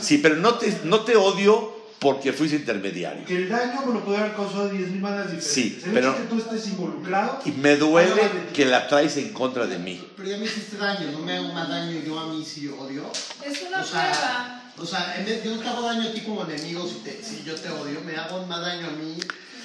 [0.01, 3.25] Sí, pero no te, no te odio porque fuiste intermediario.
[3.25, 5.51] Que el daño me lo podría haber causado de 10.000 maneras diferentes.
[5.53, 7.39] Sí, el pero- hecho que tú estés involucrado.
[7.45, 8.21] Y me duele
[8.53, 10.05] que la traes en contra de mí.
[10.17, 13.09] Pero ya me hiciste daño, no me hago más daño yo a mí si odio.
[13.43, 14.73] Es una O sea, prueba.
[14.77, 17.23] o sea, en vez, yo no te hago daño a ti como enemigo si, te-
[17.23, 19.17] si yo te odio, me hago más daño a mí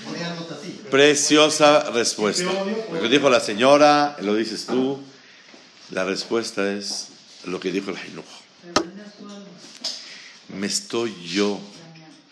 [0.09, 0.81] odiándote a ti.
[0.91, 2.45] Preciosa respuesta.
[2.93, 5.01] Lo que dijo la señora, lo dices tú.
[5.91, 7.09] La respuesta es
[7.45, 8.25] lo que dijo el Jinuj.
[10.49, 11.59] Me estoy yo.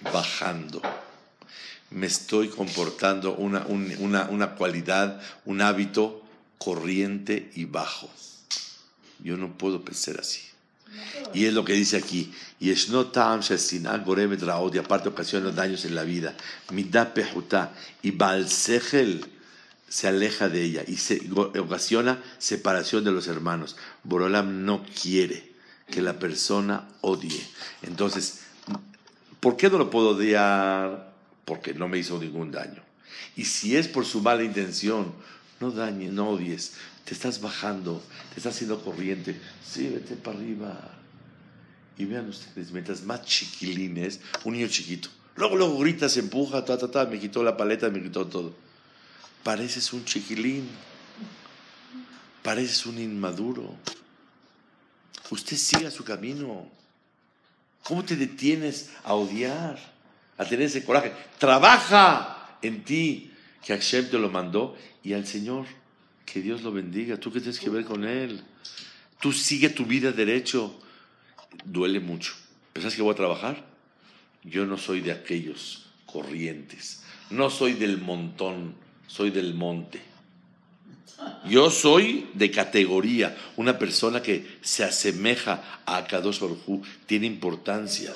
[0.00, 0.82] Bajando.
[1.90, 6.22] Me estoy comportando una, un- una, una cualidad, un hábito
[6.58, 8.10] corriente y bajo.
[9.20, 10.40] Yo no puedo pensar así.
[11.34, 12.32] Y es lo que dice aquí.
[12.58, 13.40] Y es no tam
[14.04, 16.34] goremet raot, y aparte ocasiona daños en la vida.
[16.70, 17.72] Midah pehuta.
[18.02, 19.24] Y Baal Sechel
[19.88, 21.20] se aleja de ella y se
[21.58, 23.76] ocasiona separación de los hermanos.
[24.04, 25.52] Borolam no quiere
[25.90, 27.40] que la persona odie.
[27.82, 28.40] Entonces,
[29.46, 31.12] ¿por qué no lo puedo odiar?
[31.44, 32.82] Porque no me hizo ningún daño.
[33.36, 35.12] Y si es por su mala intención,
[35.60, 36.72] no dañes, no odies.
[37.04, 39.40] Te estás bajando, te estás haciendo corriente.
[39.64, 40.90] Sí, vete para arriba.
[41.96, 46.76] Y vean ustedes, mientras más chiquilines, un niño chiquito, luego, luego grita, se empuja, ta,
[46.76, 48.52] ta, ta, me quitó la paleta, me quitó todo.
[49.44, 50.68] Pareces un chiquilín.
[52.42, 53.76] Pareces un inmaduro.
[55.30, 56.68] Usted siga su camino.
[57.86, 59.78] ¿Cómo te detienes a odiar?
[60.38, 61.12] A tener ese coraje.
[61.38, 63.30] Trabaja en ti,
[63.64, 65.66] que Hashem te lo mandó, y al Señor,
[66.24, 67.16] que Dios lo bendiga.
[67.16, 68.42] ¿Tú qué tienes que ver con Él?
[69.20, 70.76] Tú sigue tu vida derecho.
[71.64, 72.34] Duele mucho.
[72.72, 73.64] ¿Pensás que voy a trabajar?
[74.42, 77.04] Yo no soy de aquellos corrientes.
[77.30, 78.74] No soy del montón,
[79.06, 80.02] soy del monte.
[81.48, 88.12] Yo soy de categoría, una persona que se asemeja a Kadosh Baruj tiene importancia.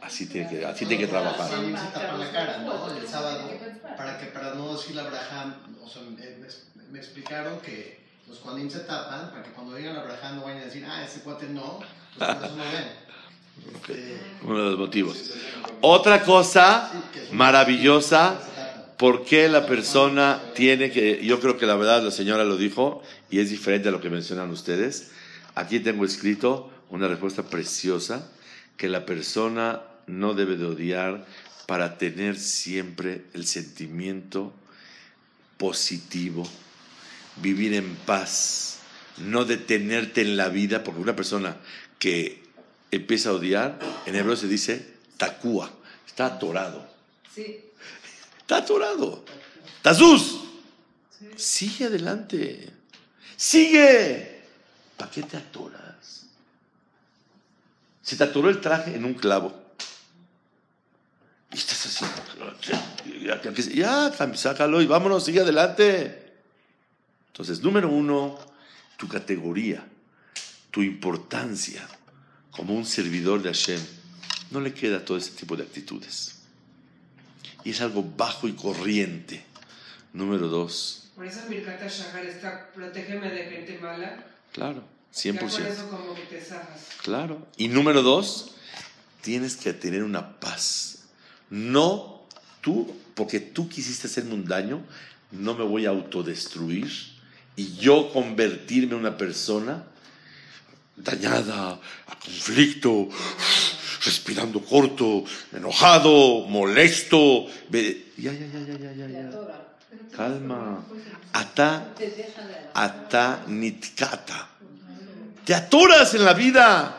[0.00, 1.48] Así tiene que, así tiene que trabajar.
[1.50, 1.56] Se
[1.92, 2.90] tapa la cara, ¿no?
[2.96, 3.50] El sábado,
[3.96, 8.68] para que para no decir la Abraham, o sea, me, me- explicaron que los cuanim
[8.70, 11.46] se tapan para que cuando digan la Abraham no vayan a decir, ah, ese cuate
[11.48, 11.80] no,
[12.18, 13.10] pues por eso no ven.
[13.74, 15.30] Este, Uno de los motivos.
[15.82, 16.90] Otra cosa
[17.32, 18.38] maravillosa.
[19.00, 23.02] ¿Por qué la persona tiene que, yo creo que la verdad la señora lo dijo
[23.30, 25.12] y es diferente a lo que mencionan ustedes.
[25.54, 28.30] Aquí tengo escrito una respuesta preciosa,
[28.76, 31.24] que la persona no debe de odiar
[31.66, 34.52] para tener siempre el sentimiento
[35.56, 36.46] positivo,
[37.36, 38.80] vivir en paz,
[39.16, 41.56] no detenerte en la vida, porque una persona
[41.98, 42.42] que
[42.90, 44.86] empieza a odiar, en hebreo se dice
[45.16, 45.72] takua,
[46.06, 46.86] está atorado,
[47.34, 47.69] Sí.
[48.50, 49.24] Está atorado.
[49.80, 50.40] Tazuz,
[51.36, 52.68] sigue adelante,
[53.36, 54.42] sigue.
[54.96, 56.26] ¿Para qué te atoras?
[58.02, 59.56] Se te atoró el traje en un clavo.
[61.52, 62.04] Y estás así.
[63.72, 66.34] Ya, sácalo y vámonos, sigue adelante.
[67.28, 68.36] Entonces, número uno,
[68.96, 69.86] tu categoría,
[70.72, 71.86] tu importancia
[72.50, 73.80] como un servidor de Hashem,
[74.50, 76.39] no le queda todo ese tipo de actitudes.
[77.64, 79.44] Y es algo bajo y corriente.
[80.12, 84.24] Número dos, Por eso Mirkata Shahar está, protégeme de gente mala.
[84.52, 84.82] claro,
[85.14, 85.66] Ya por 100%.
[85.66, 86.88] eso como que te zafas.
[87.02, 87.46] Claro.
[87.56, 88.52] Y número dos,
[89.20, 91.04] tienes que tener una paz.
[91.50, 92.26] No
[92.60, 94.82] tú, porque tú quisiste hacerme un daño,
[95.30, 96.90] no me voy a autodestruir
[97.54, 99.84] y yo convertirme en una persona
[100.96, 103.08] dañada, a conflicto,
[104.04, 107.46] respirando corto, enojado, molesto.
[107.70, 109.30] Ya, ya, ya, ya, ya, ya, ya.
[110.16, 110.84] Calma.
[111.32, 111.94] Ata,
[112.74, 114.48] ata nitkata.
[115.44, 116.96] Te atoras en la vida.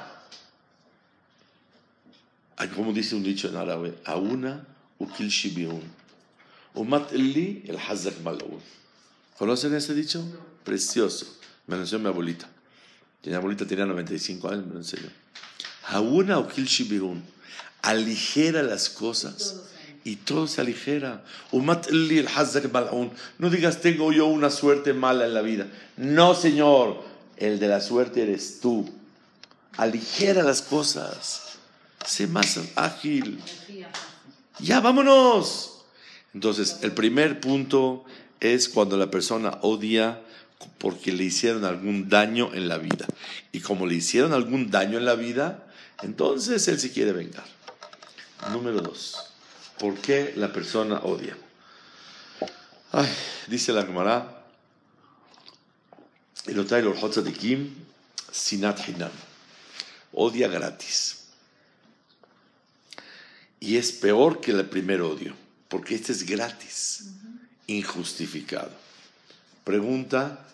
[2.75, 4.63] Como dice un dicho en árabe, auna
[4.99, 5.81] ukil shibiun.
[6.75, 8.61] Umat el hazak malaun.
[9.37, 10.23] ¿Conocen ese dicho?
[10.63, 11.25] Precioso.
[11.67, 12.47] Me lo enseñó mi abuelita.
[13.23, 15.09] Mi abuelita tenía 95 años, me lo enseñó.
[15.89, 17.23] Ukil shibiun.
[17.81, 19.61] Aligera las cosas
[20.03, 21.23] y todo se aligera.
[21.51, 25.67] No digas, tengo yo una suerte mala en la vida.
[25.97, 27.11] No, Señor.
[27.37, 28.87] El de la suerte eres tú.
[29.77, 31.57] Aligera las cosas.
[32.05, 33.39] Sé más ágil.
[34.59, 35.85] Ya, vámonos.
[36.35, 38.05] Entonces, el primer punto
[38.39, 40.21] es cuando la persona odia
[40.77, 43.07] porque le hicieron algún daño en la vida.
[43.51, 45.65] Y como le hicieron algún daño en la vida,
[46.01, 47.45] entonces él se quiere vengar.
[48.51, 49.15] Número dos,
[49.77, 51.37] ¿por qué la persona odia?
[52.91, 53.09] Ay,
[53.47, 54.43] dice la Gemara,
[56.47, 57.75] Elotai Lorhot Tzadikim,
[58.31, 59.11] Sinat Hinam.
[60.13, 61.27] Odia gratis.
[63.59, 65.35] Y es peor que el primer odio,
[65.69, 67.11] porque este es gratis,
[67.67, 68.71] injustificado.
[69.63, 70.47] Pregunta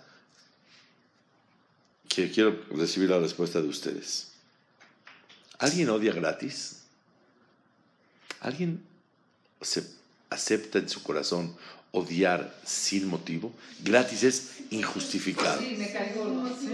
[2.09, 4.26] que quiero recibir la respuesta de ustedes.
[5.59, 6.83] ¿Alguien odia gratis?
[8.39, 8.83] ¿Alguien
[9.61, 9.83] se
[10.29, 11.55] acepta en su corazón
[11.91, 13.51] odiar sin motivo?
[13.83, 15.61] Gratis es injustificado.
[15.61, 16.45] Sí, me caigo.
[16.61, 16.71] Sí,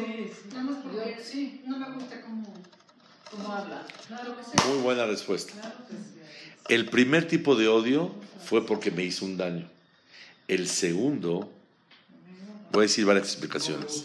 [0.51, 1.61] Nada más porque Yo sí.
[1.67, 2.53] no me gusta cómo,
[3.31, 3.87] ¿Cómo habla?
[4.07, 4.67] Claro que sí.
[4.67, 5.53] Muy buena respuesta.
[5.53, 6.19] Claro que sí.
[6.67, 8.13] El primer tipo de odio
[8.45, 9.69] fue porque me hizo un daño.
[10.47, 11.51] El segundo,
[12.71, 14.03] voy a decir varias explicaciones.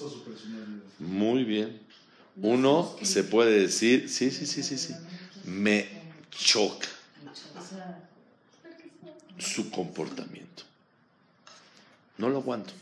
[1.01, 1.81] Muy bien.
[2.42, 4.94] Uno se puede decir, sí, sí, sí, sí, sí.
[5.44, 5.88] Me
[6.31, 6.88] choca
[9.38, 10.64] su comportamiento.
[12.16, 12.72] No lo aguanto.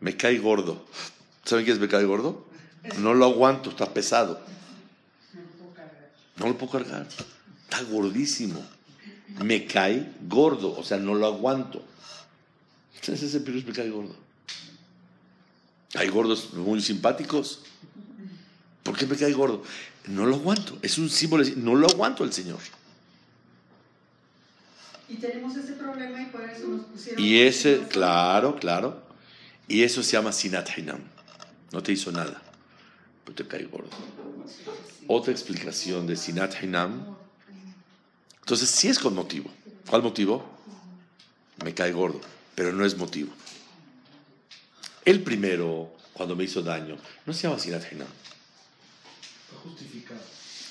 [0.00, 0.84] Me cae gordo.
[1.44, 2.46] ¿Saben qué es me cae gordo?
[2.98, 4.40] No lo aguanto, está pesado.
[6.36, 7.06] No lo puedo cargar.
[7.64, 8.62] Está gordísimo.
[9.42, 11.84] Me cae gordo, o sea, no lo aguanto.
[13.02, 14.23] Ese es el virus, me cae gordo.
[15.94, 17.60] Hay gordos muy simpáticos.
[18.82, 19.62] ¿Por qué me cae gordo?
[20.06, 20.76] No lo aguanto.
[20.82, 21.44] Es un símbolo.
[21.44, 22.58] de- No lo aguanto el Señor.
[25.08, 27.22] Y tenemos ese problema y por eso nos pusieron.
[27.22, 29.02] Y ese, claro, claro.
[29.68, 31.00] Y eso se llama Sinat Hinam.
[31.72, 32.40] No te hizo nada,
[33.24, 33.88] pero te cae gordo.
[35.06, 37.16] Otra explicación de Sinat Hinam.
[38.40, 39.50] Entonces, sí es con motivo.
[39.88, 40.44] ¿Cuál motivo?
[41.64, 42.20] Me cae gordo,
[42.54, 43.32] pero no es motivo.
[45.04, 48.08] El primero, cuando me hizo daño, no se llama Hinam.
[49.46, 50.20] Está justificado.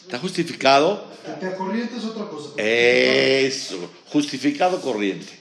[0.02, 1.13] Está justificado.
[1.26, 2.54] Que te acorrientes es otra cosa.
[2.58, 5.39] Eso, justificado corriente.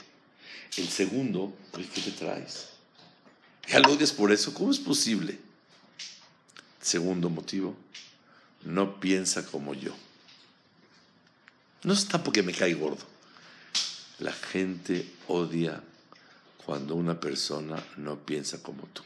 [0.77, 2.69] El segundo, ¿qué te traes?
[3.69, 4.53] ¿Ya lo odias por eso?
[4.55, 5.39] ¿Cómo es posible?
[6.81, 7.77] Segundo motivo,
[8.65, 9.93] no piensa como yo.
[11.83, 13.05] No es tampoco me cae gordo.
[14.19, 15.83] La gente odia
[16.65, 19.03] cuando una persona no piensa como tú.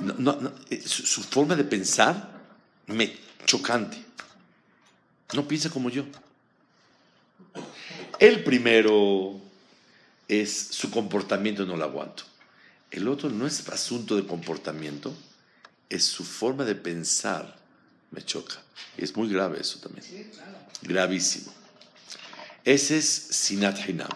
[0.00, 2.30] No, no, no, eh, su, su forma de pensar
[2.86, 4.02] me chocante.
[5.32, 6.04] No piensa como yo.
[8.18, 9.40] El primero
[10.28, 12.24] es su comportamiento no lo aguanto.
[12.90, 15.12] El otro no es asunto de comportamiento,
[15.88, 17.58] es su forma de pensar
[18.14, 18.54] me choca.
[18.96, 20.30] Es muy grave eso también.
[20.82, 21.52] Gravísimo.
[22.64, 24.08] Ese es Sinat Hinam.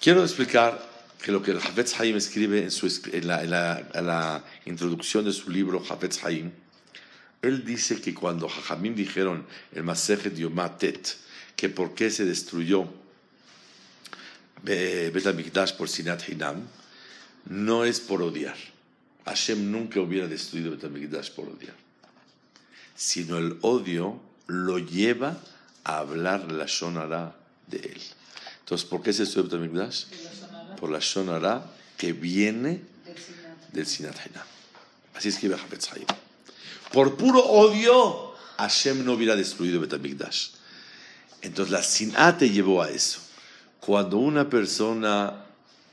[0.00, 0.88] Quiero explicar
[1.22, 4.44] que lo que el Hafetz Haim escribe en, su, en, la, en la- en la
[4.64, 6.50] introducción de su libro Hafetz Haim,
[7.42, 11.16] él dice que cuando Jajamim dijeron el Masejet Yomatet,
[11.56, 12.86] que por qué se destruyó
[14.62, 16.66] Be- Bet HaMikdash por Sinat Hinam,
[17.46, 18.56] no es por odiar.
[19.24, 21.74] Hashem nunca hubiera destruido Bet HaMikdash por odiar
[22.96, 25.38] sino el odio lo lleva
[25.84, 27.34] a hablar la shonara
[27.66, 28.00] de él.
[28.70, 30.04] Entonces, ¿por qué se estudia Betamigdash?
[30.78, 32.80] por la Shonara que viene
[33.72, 34.14] Del Sinat.
[35.12, 36.06] Así escribe Hafetz Haim.
[36.92, 40.50] Por puro odio, Hashem no hubiera destruido Betamikdash.
[41.42, 43.18] Entonces la Sinat te llevó a eso.
[43.80, 45.46] Cuando una persona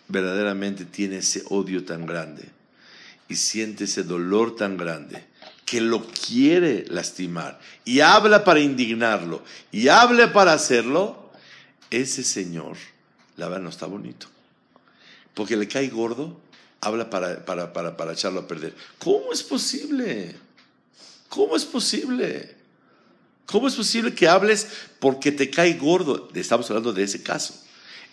[0.07, 2.47] verdaderamente tiene ese odio tan grande
[3.27, 5.25] y siente ese dolor tan grande
[5.65, 11.26] que lo quiere lastimar y habla para indignarlo y habla para hacerlo,
[11.91, 12.77] ese señor,
[13.35, 14.27] la verdad, no está bonito.
[15.33, 16.39] Porque le cae gordo,
[16.81, 18.75] habla para, para, para, para echarlo a perder.
[18.99, 20.35] ¿Cómo es posible?
[21.29, 22.55] ¿Cómo es posible?
[23.45, 24.67] ¿Cómo es posible que hables
[24.99, 26.29] porque te cae gordo?
[26.33, 27.53] Estamos hablando de ese caso.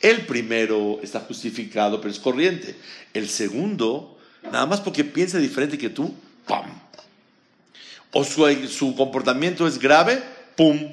[0.00, 2.76] El primero está justificado, pero es corriente.
[3.12, 6.14] El segundo, nada más porque piensa diferente que tú,
[6.46, 6.66] ¡pam!
[8.12, 10.22] O su, su comportamiento es grave,
[10.56, 10.90] ¡pum!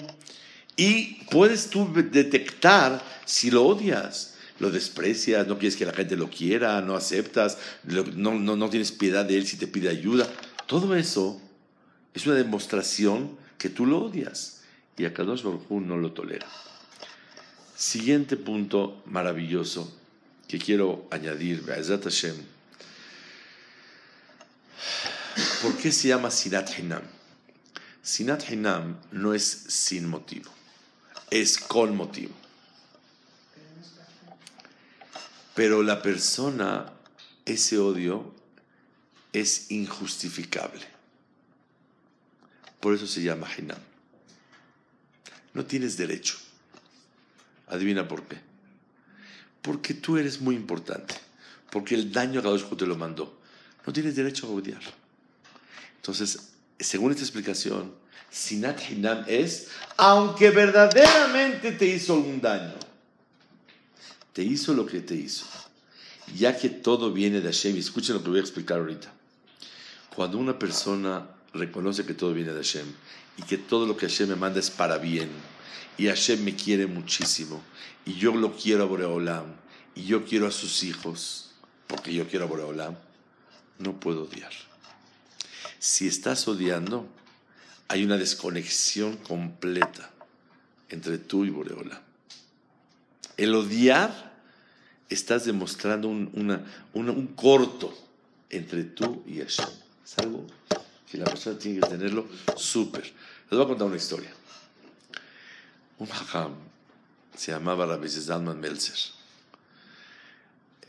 [0.76, 6.30] Y puedes tú detectar si lo odias, lo desprecias, no quieres que la gente lo
[6.30, 10.28] quiera, no aceptas, no, no, no tienes piedad de él si te pide ayuda.
[10.68, 11.42] Todo eso
[12.14, 14.62] es una demostración que tú lo odias
[14.98, 16.48] y a Kadosh Baruj Hu no lo tolera.
[17.76, 19.92] Siguiente punto maravilloso
[20.48, 22.36] que quiero añadir, Be'ezat Hashem.
[25.62, 27.02] ¿Por qué se llama Sinat Hinam?
[28.04, 30.52] Sinat Hinam no es sin motivo,
[31.32, 32.34] es con motivo.
[35.56, 36.92] Pero la persona,
[37.46, 38.34] ese odio,
[39.34, 40.86] es injustificable.
[42.80, 43.80] Por eso se llama Hinam.
[45.54, 46.38] No tienes derecho.
[47.68, 48.38] Adivina por qué.
[49.62, 51.16] Porque tú eres muy importante.
[51.70, 53.40] Porque el daño a Kadosh te lo mandó.
[53.86, 54.82] No tienes derecho a odiar.
[55.98, 57.94] Entonces, según esta explicación,
[58.32, 59.68] Sinat Hinam es,
[59.98, 62.74] aunque verdaderamente te hizo algún daño,
[64.32, 65.46] te hizo lo que te hizo,
[66.34, 69.12] ya que todo viene de Hashem, y escuchen lo que voy a explicar ahorita.
[70.16, 72.86] Cuando una persona reconoce que todo viene de Hashem
[73.38, 75.30] y que todo lo que Hashem me manda es para bien,
[75.98, 77.62] y Hashem me quiere muchísimo,
[78.06, 79.56] y yo lo quiero a Boreolam,
[79.94, 81.52] y yo quiero a sus hijos,
[81.88, 82.96] porque yo quiero a Boreolam,
[83.78, 84.54] no puedo odiar.
[85.80, 87.10] Si estás odiando,
[87.92, 90.10] hay una desconexión completa
[90.88, 92.00] entre tú y Boreolam.
[93.36, 94.32] El odiar,
[95.10, 97.94] estás demostrando un, una- un corto
[98.50, 99.68] entre tú y Hashem.
[100.06, 100.48] Es algo
[101.10, 103.04] que la persona tiene que tenerlo súper.
[103.04, 104.32] Les voy a contar una historia.
[106.00, 106.54] Un hajam
[107.36, 108.96] se llamaba Rabbi Zalman Meltzer.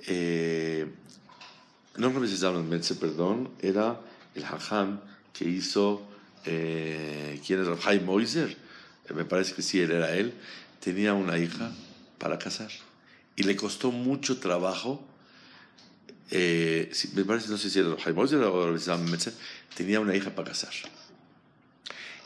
[0.06, 0.88] Eh,
[1.96, 4.00] no Rabbi Zalman Meltzer, perdón, era
[4.36, 5.00] el hajam
[5.32, 6.02] que hizo,
[6.44, 8.50] eh, ¿quién es Rabbi Moiser?
[9.08, 10.32] Eh, me parece que sí, él era él.
[10.80, 11.70] Tenía una hija
[12.18, 12.70] para casar
[13.36, 15.04] y le costó mucho trabajo.
[16.30, 18.66] eh, me parece, no sé si era Rabbi Moiser o
[18.98, 19.34] Meltzer,
[19.76, 20.72] tenía una hija para casar.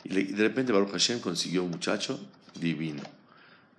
[0.05, 2.19] Y le- de repente Baruch Hashem consiguió un muchacho
[2.55, 3.03] divino.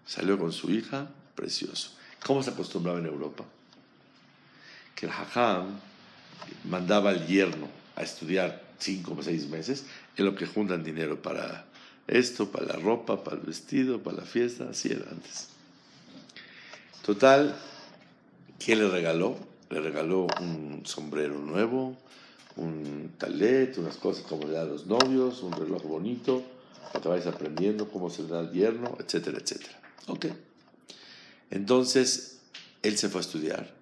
[0.06, 1.91] Salió con su hija, precioso.
[2.26, 3.45] ¿Cómo se acostumbraba en Europa?
[4.95, 5.80] Que el hajam
[6.69, 9.86] mandaba al yerno a estudiar cinco o seis meses
[10.17, 11.65] en lo que juntan dinero para
[12.08, 14.67] esto, para la ropa, para el vestido, para la fiesta.
[14.69, 15.49] Así era antes.
[17.06, 17.56] Total,
[18.60, 19.38] ¿qué le regaló?
[19.69, 21.95] Le regaló un sombrero nuevo,
[22.56, 26.43] un talet, unas cosas como le dan los novios, un reloj bonito,
[26.93, 29.80] para que aprendiendo cómo se le da al yerno, etcétera, etcétera.
[30.08, 30.25] Ok.
[31.51, 32.39] Entonces,
[32.82, 33.73] él se fue a estudiar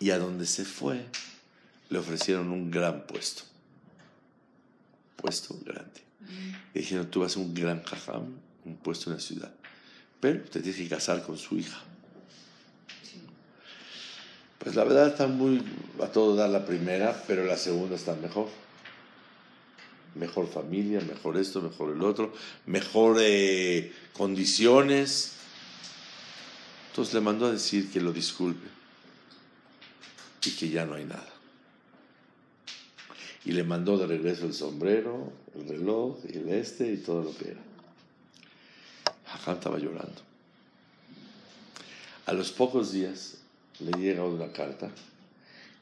[0.00, 1.04] y a donde se fue
[1.90, 3.44] le ofrecieron un gran puesto.
[5.16, 6.02] Puesto grande.
[6.72, 9.52] Le dijeron, tú vas a un gran jajam, un puesto en la ciudad,
[10.20, 11.80] pero te tienes que casar con su hija.
[14.58, 15.62] Pues la verdad está muy
[16.02, 18.48] a todo dar la primera, pero la segunda está mejor.
[20.14, 22.32] Mejor familia, mejor esto, mejor el otro,
[22.64, 25.32] mejor eh, condiciones.
[26.88, 28.66] Entonces le mandó a decir que lo disculpe
[30.46, 31.33] y que ya no hay nada.
[33.44, 37.50] Y le mandó de regreso el sombrero, el reloj el este y todo lo que
[37.50, 37.60] era.
[39.32, 40.22] Hajam estaba llorando.
[42.26, 43.38] A los pocos días
[43.80, 44.90] le llega una carta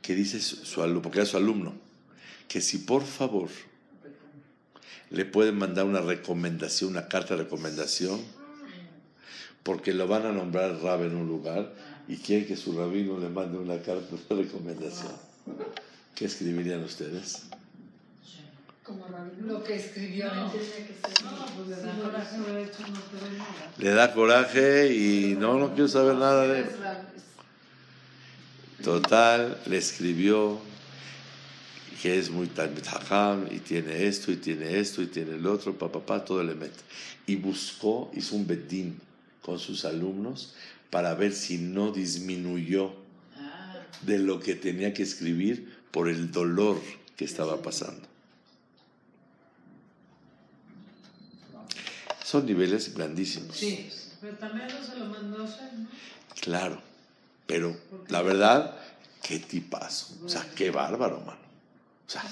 [0.01, 1.73] que dice su, su alumno, porque era su alumno,
[2.49, 3.49] que si por favor
[5.11, 8.21] le pueden mandar una recomendación, una carta de recomendación,
[9.63, 11.73] porque lo van a nombrar rab en un lugar
[12.09, 15.13] y quieren que su rabino le mande una carta de recomendación.
[16.15, 17.45] ¿Qué escribirían ustedes?
[18.83, 19.07] Como.
[19.43, 20.33] Lo que escribió.
[20.35, 21.25] No, tiene que ser.
[21.25, 23.73] No, pues le da coraje haber hecho no te doy nada.
[23.79, 26.67] Le da coraje y no, no quiero saber nada de él.
[28.83, 30.61] Total, le escribió
[32.03, 32.51] que es muy
[32.85, 36.57] jajam y tiene esto y tiene esto y tiene el otro, papá, papá, todo le
[36.57, 36.81] mete.
[37.27, 38.99] Y buscó, hizo un bedín
[39.41, 40.55] con sus alumnos
[40.91, 42.93] para ver si no disminuyó
[43.39, 46.81] Ah, de lo que tenía que escribir por el dolor
[47.17, 48.09] que estaba pasando.
[52.25, 53.57] Son niveles grandísimos.
[53.57, 53.91] Sí.
[54.21, 55.87] pero también no se lo mandó a hacer, ¿no?
[56.41, 56.81] Claro,
[57.47, 57.77] pero
[58.09, 58.75] la verdad,
[59.23, 60.17] qué tipazo.
[60.25, 61.39] O sea, qué bárbaro, mano.
[62.07, 62.25] O sea,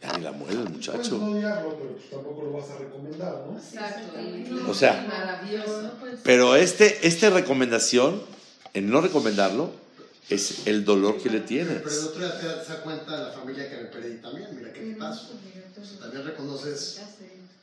[0.00, 1.18] ya ni la muere el Puedes muchacho.
[1.18, 3.58] no odiarlo, pero pues tampoco lo vas a recomendar, ¿no?
[3.58, 4.70] Exacto.
[4.70, 5.92] O sea, maravilloso.
[6.24, 8.22] Pero este, esta recomendación,
[8.72, 9.72] en no recomendarlo,
[10.30, 12.02] es el dolor que le Pero el tienes.
[12.04, 14.48] otro día te das cuenta de la familia que me perdí también.
[14.56, 15.30] Mira qué tipazo.
[16.00, 17.00] También reconoces,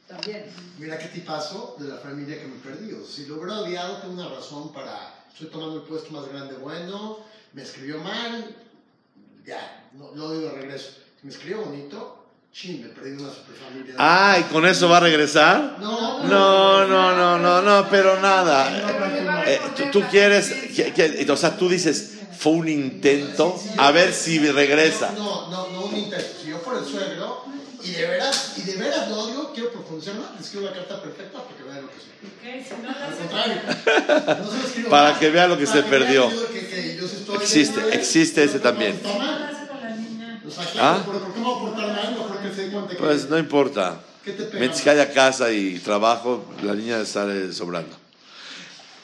[0.07, 0.45] También.
[0.79, 2.93] mira qué tipazo de la familia que me perdí.
[2.93, 5.13] O sea, si lo hubiera odiado, tengo una razón para.
[5.31, 7.19] Estoy tomando el puesto más grande, bueno.
[7.53, 8.55] Me escribió mal,
[9.45, 10.89] ya, no, lo odio de regreso.
[11.19, 13.95] Si me escribió bonito, chin, me perdí una super familia.
[13.97, 15.77] Ah, ¿y con eso va a regresar?
[15.79, 19.43] No, No, no, no, no, no, pero nada.
[19.47, 24.13] Eh, tú, tú quieres, que- que- o sea, tú dices, fue un intento, a ver
[24.13, 25.11] si regresa.
[25.17, 26.27] No, no, no un intento.
[26.41, 27.43] Si yo fuera el suegro
[27.83, 31.01] y de veras, y de veras lo odio, quiero profundizar más, le escribo la carta
[31.01, 32.07] perfecta para que vean lo que soy.
[32.41, 32.65] ¿Qué?
[32.67, 34.43] Si no Al la contrario.
[34.43, 36.29] No se lo escribo Para más, que vea lo que se vea perdió.
[36.51, 38.99] que- que yo sí estoy- Existe, existe ese también.
[40.79, 40.99] ¿Ah?
[41.05, 42.97] ¿por.
[42.97, 43.99] Pues no importa.
[44.53, 47.95] Mientras que haya casa y trabajo, la niña sale sobrando.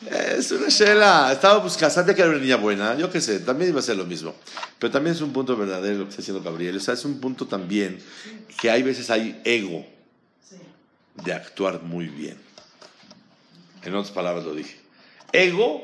[0.10, 1.32] Es una shela.
[1.34, 3.98] Estaba buscando, sabía que era una niña buena, yo qué sé, también iba a ser
[3.98, 4.34] lo mismo.
[4.80, 6.76] Pero también es un punto verdadero lo que está haciendo Gabriel.
[6.78, 8.00] O sea, es un punto también
[8.60, 9.86] que hay veces hay ego
[11.24, 12.38] de actuar muy bien.
[13.84, 14.78] En otras palabras lo dije.
[15.32, 15.82] Ego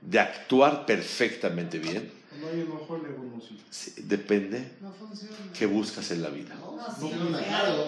[0.00, 2.10] de actuar perfectamente bien.
[2.40, 3.58] No hay enojo, el ego no sí.
[3.70, 5.36] Sí, Depende No funciona.
[5.56, 6.54] qué buscas en la vida.
[6.54, 7.12] No, sí.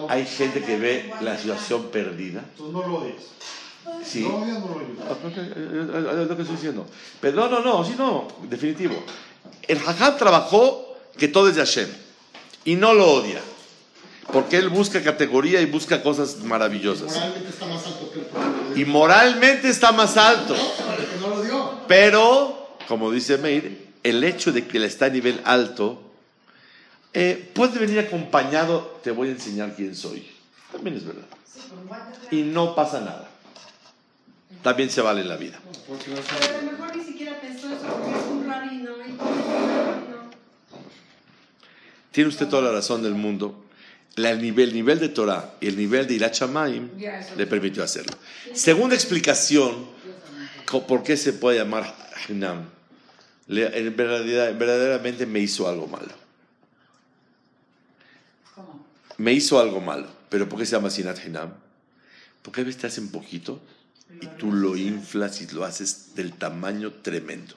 [0.09, 2.45] Hay gente que ve la situación perdida.
[2.51, 3.23] Entonces no lo odies.
[4.03, 4.21] Sí.
[4.21, 4.99] No no lo odies.
[5.07, 6.87] Ah, ok, eh, Es lo que estoy diciendo.
[7.21, 8.95] Pero no, no, no, sí, no, definitivo.
[9.67, 11.89] El Hajam trabajó que todo es de Hashem
[12.63, 13.41] y no lo odia.
[14.31, 17.13] Porque él busca categoría y busca cosas maravillosas.
[17.13, 18.75] Moralmente está más alto que el propio.
[18.75, 20.55] Y moralmente está más alto.
[21.21, 21.81] No.
[21.87, 26.01] Pero, como dice Meir, el hecho de que él está a nivel alto
[27.13, 30.27] eh, puede venir acompañado, te voy a enseñar quién soy.
[30.71, 31.25] También es verdad.
[32.31, 33.29] Y no pasa nada.
[34.63, 35.59] También se vale en la vida.
[35.87, 36.65] Porque no Pero a sabe.
[36.65, 40.29] lo mejor ni siquiera pensó eso porque es un rabino y como es un rabino.
[42.11, 43.61] Tiene usted toda la razón del mundo.
[44.15, 46.15] La- el nivel, nivel de Torah y el nivel de
[47.19, 47.35] eso.
[47.35, 48.13] le permitió hacerlo.
[48.53, 49.85] Segunda explicación,
[50.87, 51.93] ¿por qué se puede llamar
[52.29, 52.65] Hinam?
[53.47, 56.13] Verdaderamente me hizo algo malo.
[58.55, 58.85] ¿Cómo?
[59.17, 60.07] Me hizo algo malo.
[60.29, 61.51] ¿Pero por qué se llama Sinat Hinam?
[62.41, 63.59] Porque a veces te hacen poquito
[64.21, 67.55] y tú lo inflas y lo haces del tamaño tremendo.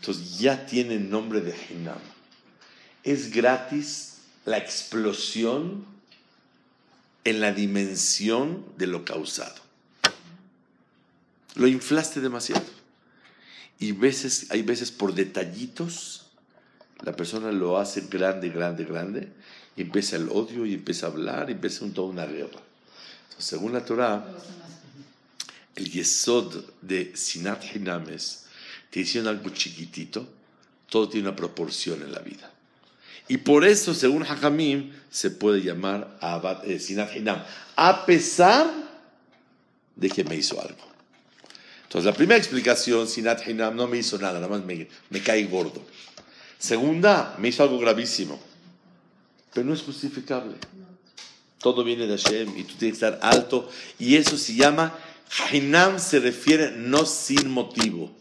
[0.00, 1.98] Entonces ya tiene nombre de Hinam.
[3.02, 5.84] Es gratis la explosión
[7.24, 9.54] en la dimensión de lo causado.
[11.54, 12.64] Lo inflaste demasiado.
[13.78, 16.26] Y veces, hay veces por detallitos,
[17.02, 19.28] la persona lo hace grande, grande, grande,
[19.76, 22.60] y empieza el odio, y empieza a hablar, y empieza un- toda una guerra.
[23.24, 24.26] Entonces, según la Torah,
[25.76, 28.46] el yesod de Sinat Hinames,
[28.90, 30.26] te hicieron algo chiquitito,
[30.88, 32.50] todo tiene una proporción en la vida.
[33.28, 37.42] Y por eso, según Hakamim, se puede llamar Abad, eh, Sinat Hinam,
[37.74, 38.70] a pesar
[39.96, 40.86] de que me hizo algo.
[41.82, 45.44] Entonces, la primera explicación, Sinat Hinam, no me hizo nada, nada más me, me cae
[45.44, 45.84] gordo.
[46.58, 48.40] Segunda, me hizo algo gravísimo,
[49.52, 50.54] pero no es justificable.
[51.58, 53.68] Todo viene de Hashem y tú tienes que estar alto.
[53.98, 54.96] Y eso se llama,
[55.52, 58.14] Hinam se refiere no sin motivo,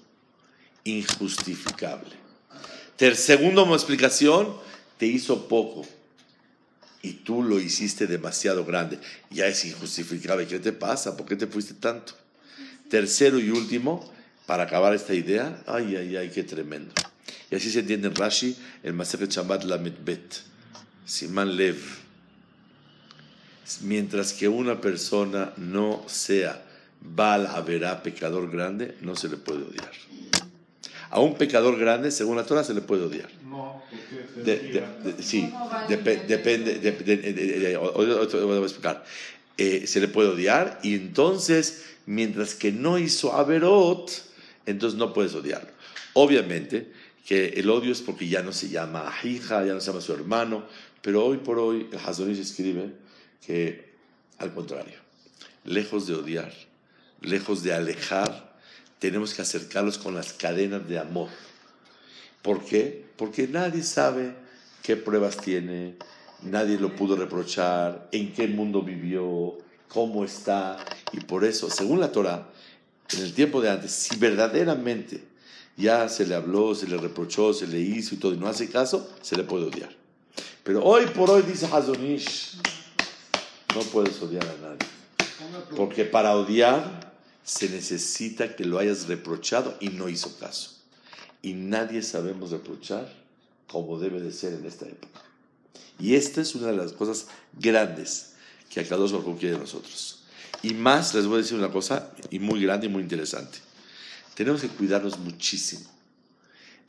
[0.84, 2.12] injustificable.
[2.98, 4.56] Ter, segundo explicación,
[4.98, 5.86] te hizo poco
[7.02, 9.00] y tú lo hiciste demasiado grande.
[9.30, 10.48] Ya es injustificable.
[10.48, 11.16] ¿Qué te pasa?
[11.16, 12.14] ¿Por qué te fuiste tanto?
[12.90, 14.12] Tercero y último,
[14.46, 16.94] para acabar esta idea, ay, ay, ay, qué tremendo.
[17.52, 20.36] Y así se entiende en Rashi, el Masechet Shabbat Lamed Bet,
[21.06, 21.78] Siman Lev.
[23.82, 26.65] Mientras que una persona no sea
[27.02, 29.92] Baal Averá, pecador grande, no se le puede odiar.
[31.12, 33.30] A un pecador grande, según la Torah, se le puede odiar.
[33.48, 34.98] No, porque te De- de- diga.
[35.04, 39.06] de- sí, ¿Cómo va a depende, de- voy a explicar.
[39.58, 44.12] Eh, se le puede odiar y entonces, mientras que no hizo Averot,
[44.66, 45.70] entonces no puedes odiarlo.
[46.14, 46.92] Obviamente
[47.26, 50.14] que el odio es porque ya no se llama hija, ya no se llama su
[50.14, 50.66] hermano,
[51.02, 52.92] pero hoy por hoy el Hazonish escribe
[53.46, 53.94] que
[54.40, 54.98] al contrario,
[55.64, 56.52] lejos de odiar,
[57.22, 58.56] lejos de alejar,
[59.00, 61.30] tenemos que acercarlos con las cadenas de amor.
[62.42, 63.06] ¿Por qué?
[63.18, 64.36] Porque nadie sabe
[64.84, 65.96] qué pruebas tiene,
[66.44, 69.58] nadie lo pudo reprochar, en qué mundo vivió,
[69.88, 70.78] cómo está,
[71.12, 72.50] y por eso, según la Torah,
[73.12, 75.24] en el tiempo de antes, si verdaderamente
[75.78, 78.70] ya se le habló, se le reprochó, se le hizo y todo, y no hace
[78.70, 79.90] caso, se le puede odiar.
[80.64, 82.58] Pero hoy por hoy dice Hazonish,
[83.76, 84.88] no puedes odiar a nadie.
[85.76, 87.05] Porque para odiar
[87.46, 90.72] se necesita que lo hayas reprochado y no hizo caso.
[91.44, 93.08] Y nadie sabemos reprochar
[93.68, 95.22] como debe de ser en esta época.
[96.00, 98.34] Y esta es una de las cosas grandes
[98.70, 100.24] que Akadosh Baruj quiere de nosotros.
[100.64, 103.60] Y más, les voy a decir una cosa, y muy grande y muy interesante.
[104.34, 105.88] Tenemos que cuidarnos muchísimo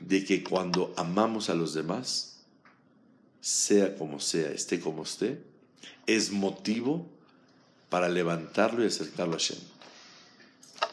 [0.01, 2.39] de que cuando amamos a los demás,
[3.43, 5.43] sea como sea, esté como esté,
[6.07, 7.07] es motivo
[7.91, 9.59] para levantarlo y acercarlo a Hashem.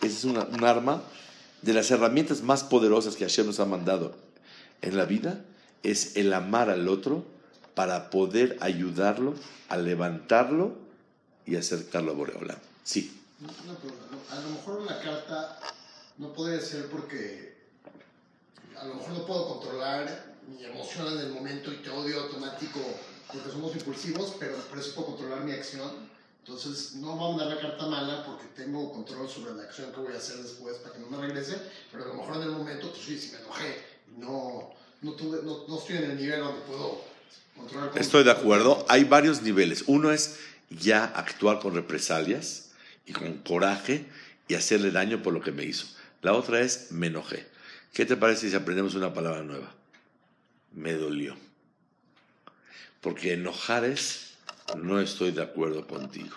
[0.04, 1.02] Esa es una- un arma
[1.62, 4.16] de las herramientas más poderosas que Hashem nos ha mandado
[4.82, 5.44] en la vida,
[5.82, 7.26] es el amar al otro
[7.74, 9.34] para poder ayudarlo
[9.70, 10.76] a levantarlo
[11.46, 12.58] y acercarlo a Boreolam.
[12.84, 14.38] Sí, Una ¿no?
[14.38, 15.60] A lo mejor la carta
[16.18, 17.58] no puede ser porque
[18.78, 22.80] a lo mejor no puedo controlar mi emoción en el momento y te odio automático
[23.32, 25.90] porque somos impulsivos, pero por eso puedo controlar mi acción.
[26.46, 30.02] Entonces no voy a mandar la carta mala porque tengo control sobre la acción que
[30.02, 31.56] voy a hacer después para que no me regrese,
[31.90, 33.82] pero a lo mejor en el momento, pues sí, si me enojé,
[34.18, 37.02] no, no, tuve, no, no estoy en el nivel donde puedo
[37.56, 37.98] controlar.
[37.98, 38.86] estoy de acuerdo.
[38.90, 39.86] Hay varios niveles.
[39.88, 40.38] Uno es
[40.70, 42.72] ya actuar con represalias
[43.06, 44.06] y con coraje
[44.50, 45.88] y hacerle daño por lo que me hizo.
[46.22, 47.48] La otra es me enojé.
[47.94, 49.74] ¿Qué te parece si aprendemos una palabra nueva?
[50.74, 51.38] Me dolió.
[53.00, 54.33] Porque enojar es
[54.78, 56.36] no estoy de acuerdo contigo.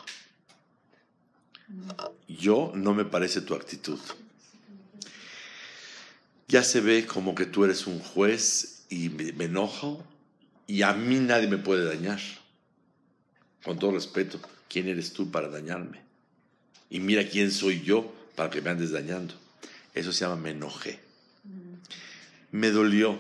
[2.29, 3.99] Yo no me parece tu actitud.
[6.49, 10.05] Ya se ve como que tú eres un juez y me, me enojo
[10.67, 12.21] y a mí nadie me puede dañar.
[13.65, 16.01] Con todo respeto, ¿quién eres tú para dañarme?
[16.89, 19.35] Y mira quién soy yo para que me andes dañando.
[19.93, 21.01] Eso se llama me enojé.
[22.53, 23.19] Me dolió.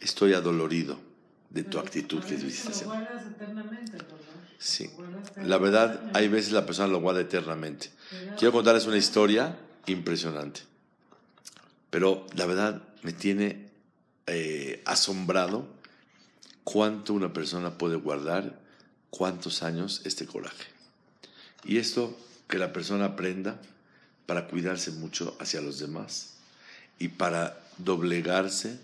[0.00, 1.09] Estoy adolorido
[1.50, 2.94] de tu actitud que A veces viste Lo.
[4.58, 4.90] Sí.
[5.42, 7.90] La verdad, hay veces la persona lo guarda eternamente.
[8.36, 10.62] Quiero contarles una historia impresionante.
[11.90, 13.68] Pero la verdad me tiene
[14.26, 15.66] eh, asombrado
[16.62, 18.60] cuánto una persona puede guardar,
[19.10, 20.66] cuántos años este coraje.
[21.64, 22.16] Y esto
[22.48, 23.60] que la persona aprenda
[24.26, 26.34] para cuidarse mucho hacia los demás
[26.98, 28.78] y para doblegarse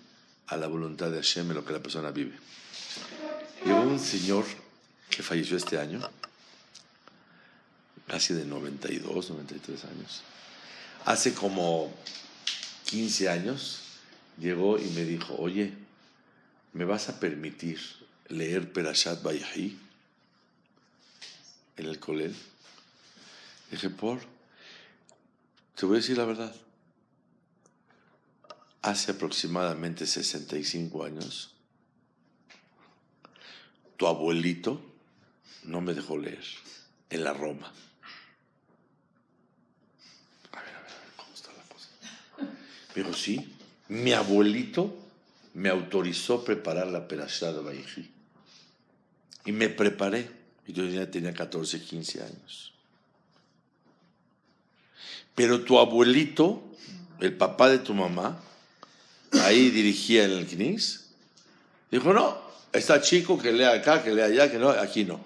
[0.48, 2.38] a la voluntad de Hashem lo que la persona vive.
[3.64, 4.44] Llegó un señor
[5.10, 6.00] que falleció este año,
[8.06, 10.22] casi de 92, 93 años.
[11.04, 11.92] Hace como
[12.86, 13.82] 15 años
[14.38, 15.72] llegó y me dijo, oye,
[16.72, 17.80] ¿me vas a permitir
[18.28, 19.78] leer Perashat Vayahi
[21.76, 22.34] en el colel?
[23.70, 24.20] Dije, por,
[25.74, 26.54] te voy a decir la verdad.
[28.86, 31.50] Hace aproximadamente 65 años,
[33.96, 34.80] tu abuelito
[35.64, 36.44] no me dejó leer
[37.10, 37.72] en la Roma.
[40.52, 41.88] A ver, a ver, a ver, ¿cómo está la cosa?
[42.94, 43.56] Me dijo, sí,
[43.88, 44.96] mi abuelito
[45.54, 48.08] me autorizó preparar la perashá de Vayehi.
[49.46, 50.30] Y me preparé.
[50.64, 52.72] Y yo ya tenía 14, 15 años.
[55.34, 56.62] Pero tu abuelito,
[57.18, 58.40] el papá de tu mamá,
[59.42, 61.06] ahí dirigía en el Knis,
[61.90, 62.38] dijo, no,
[62.72, 65.24] está chico que lea acá, que lea allá, que no, aquí no.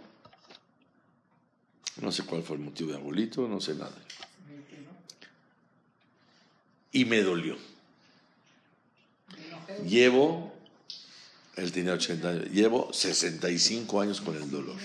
[2.00, 3.92] No sé cuál fue el motivo de abuelito, no sé nada.
[6.92, 7.56] Y me dolió.
[9.86, 10.52] Llevo,
[11.56, 14.76] él tenía 80 años, llevo 65 años con el dolor.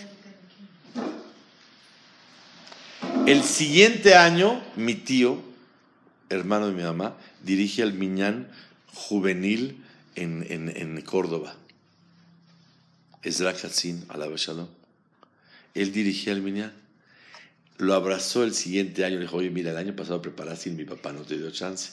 [3.26, 5.42] El siguiente año, mi tío,
[6.30, 8.52] hermano de mi mamá, dirige el Miñán
[8.96, 9.84] juvenil
[10.16, 11.56] en, en, en Córdoba.
[13.22, 14.68] Ezra Katzin, alaba Shalom.
[15.74, 16.74] Él dirigía el Miñán.
[17.78, 19.16] Lo abrazó el siguiente año.
[19.16, 21.91] Le dijo, oye, mira, el año pasado preparaste y mi papá no te dio chance.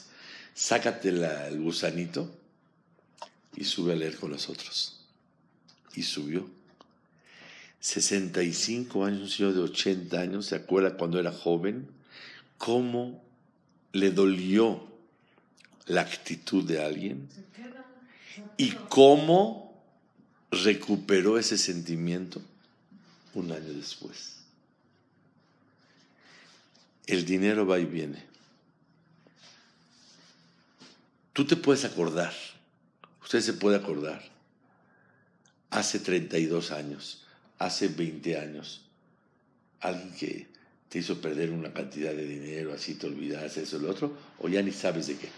[0.55, 2.31] Sácate el gusanito
[3.57, 5.01] y sube a leer con los otros.
[5.95, 6.49] Y subió.
[7.81, 11.89] 65 años, un señor de 80 años, se acuerda cuando era joven,
[12.57, 13.25] cómo
[13.93, 14.92] le dolió
[15.87, 17.29] la actitud de alguien
[18.57, 19.83] y cómo
[20.51, 22.41] recuperó ese sentimiento
[23.35, 24.37] un año después.
[27.07, 28.23] El dinero va y viene.
[31.33, 32.33] Tú te puedes acordar,
[33.23, 34.23] usted se puede acordar,
[35.71, 37.25] hace 32 años,
[37.59, 38.83] hace 20 años,
[39.81, 40.47] alguien que
[40.91, 44.61] te hizo perder una cantidad de dinero, así te olvidas eso, lo otro, o ya
[44.61, 45.31] ni sabes de qué.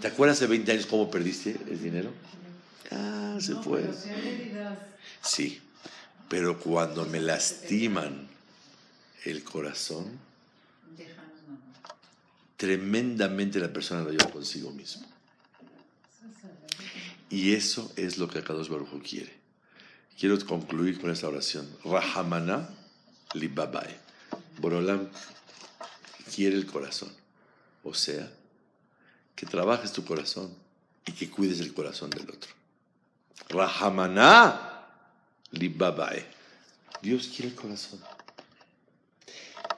[0.00, 2.12] ¿Te acuerdas hace 20 años cómo perdiste el dinero?
[2.90, 3.84] Ah, se fue.
[5.22, 5.60] Sí,
[6.28, 8.28] pero cuando me lastiman
[9.24, 10.18] el corazón,
[12.56, 15.06] tremendamente la persona lo lleva consigo mismo.
[17.28, 19.32] Y eso es lo que Akadosh Baruj Hu quiere.
[20.18, 21.68] Quiero concluir con esta oración.
[21.84, 22.70] Rahamana
[23.34, 23.96] libabae.
[24.58, 25.08] Borolam
[26.34, 27.10] quiere el corazón.
[27.82, 28.30] O sea,
[29.36, 30.52] que trabajes tu corazón
[31.04, 32.50] y que cuides el corazón del otro.
[33.50, 34.88] Rahamana
[35.52, 36.26] libabae.
[37.02, 38.00] Dios quiere el corazón.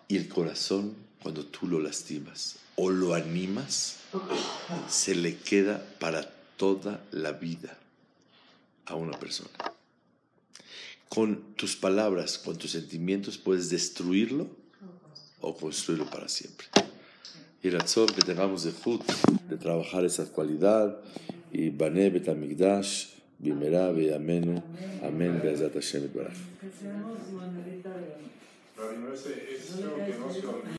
[0.07, 3.97] Y el corazón, cuando tú lo lastimas o lo animas,
[4.89, 6.23] se le queda para
[6.57, 7.77] toda la vida
[8.87, 9.51] a una persona.
[11.09, 14.47] Con tus palabras, con tus sentimientos, puedes destruirlo
[15.41, 16.69] o construirlo para siempre.
[17.63, 19.03] Y razón que tengamos de fut,
[19.49, 21.01] de trabajar esa cualidad,
[21.51, 24.63] y Bané Betamigdash, Bimera, Amenu,
[25.03, 26.09] Amén, Be'ezat Hashem,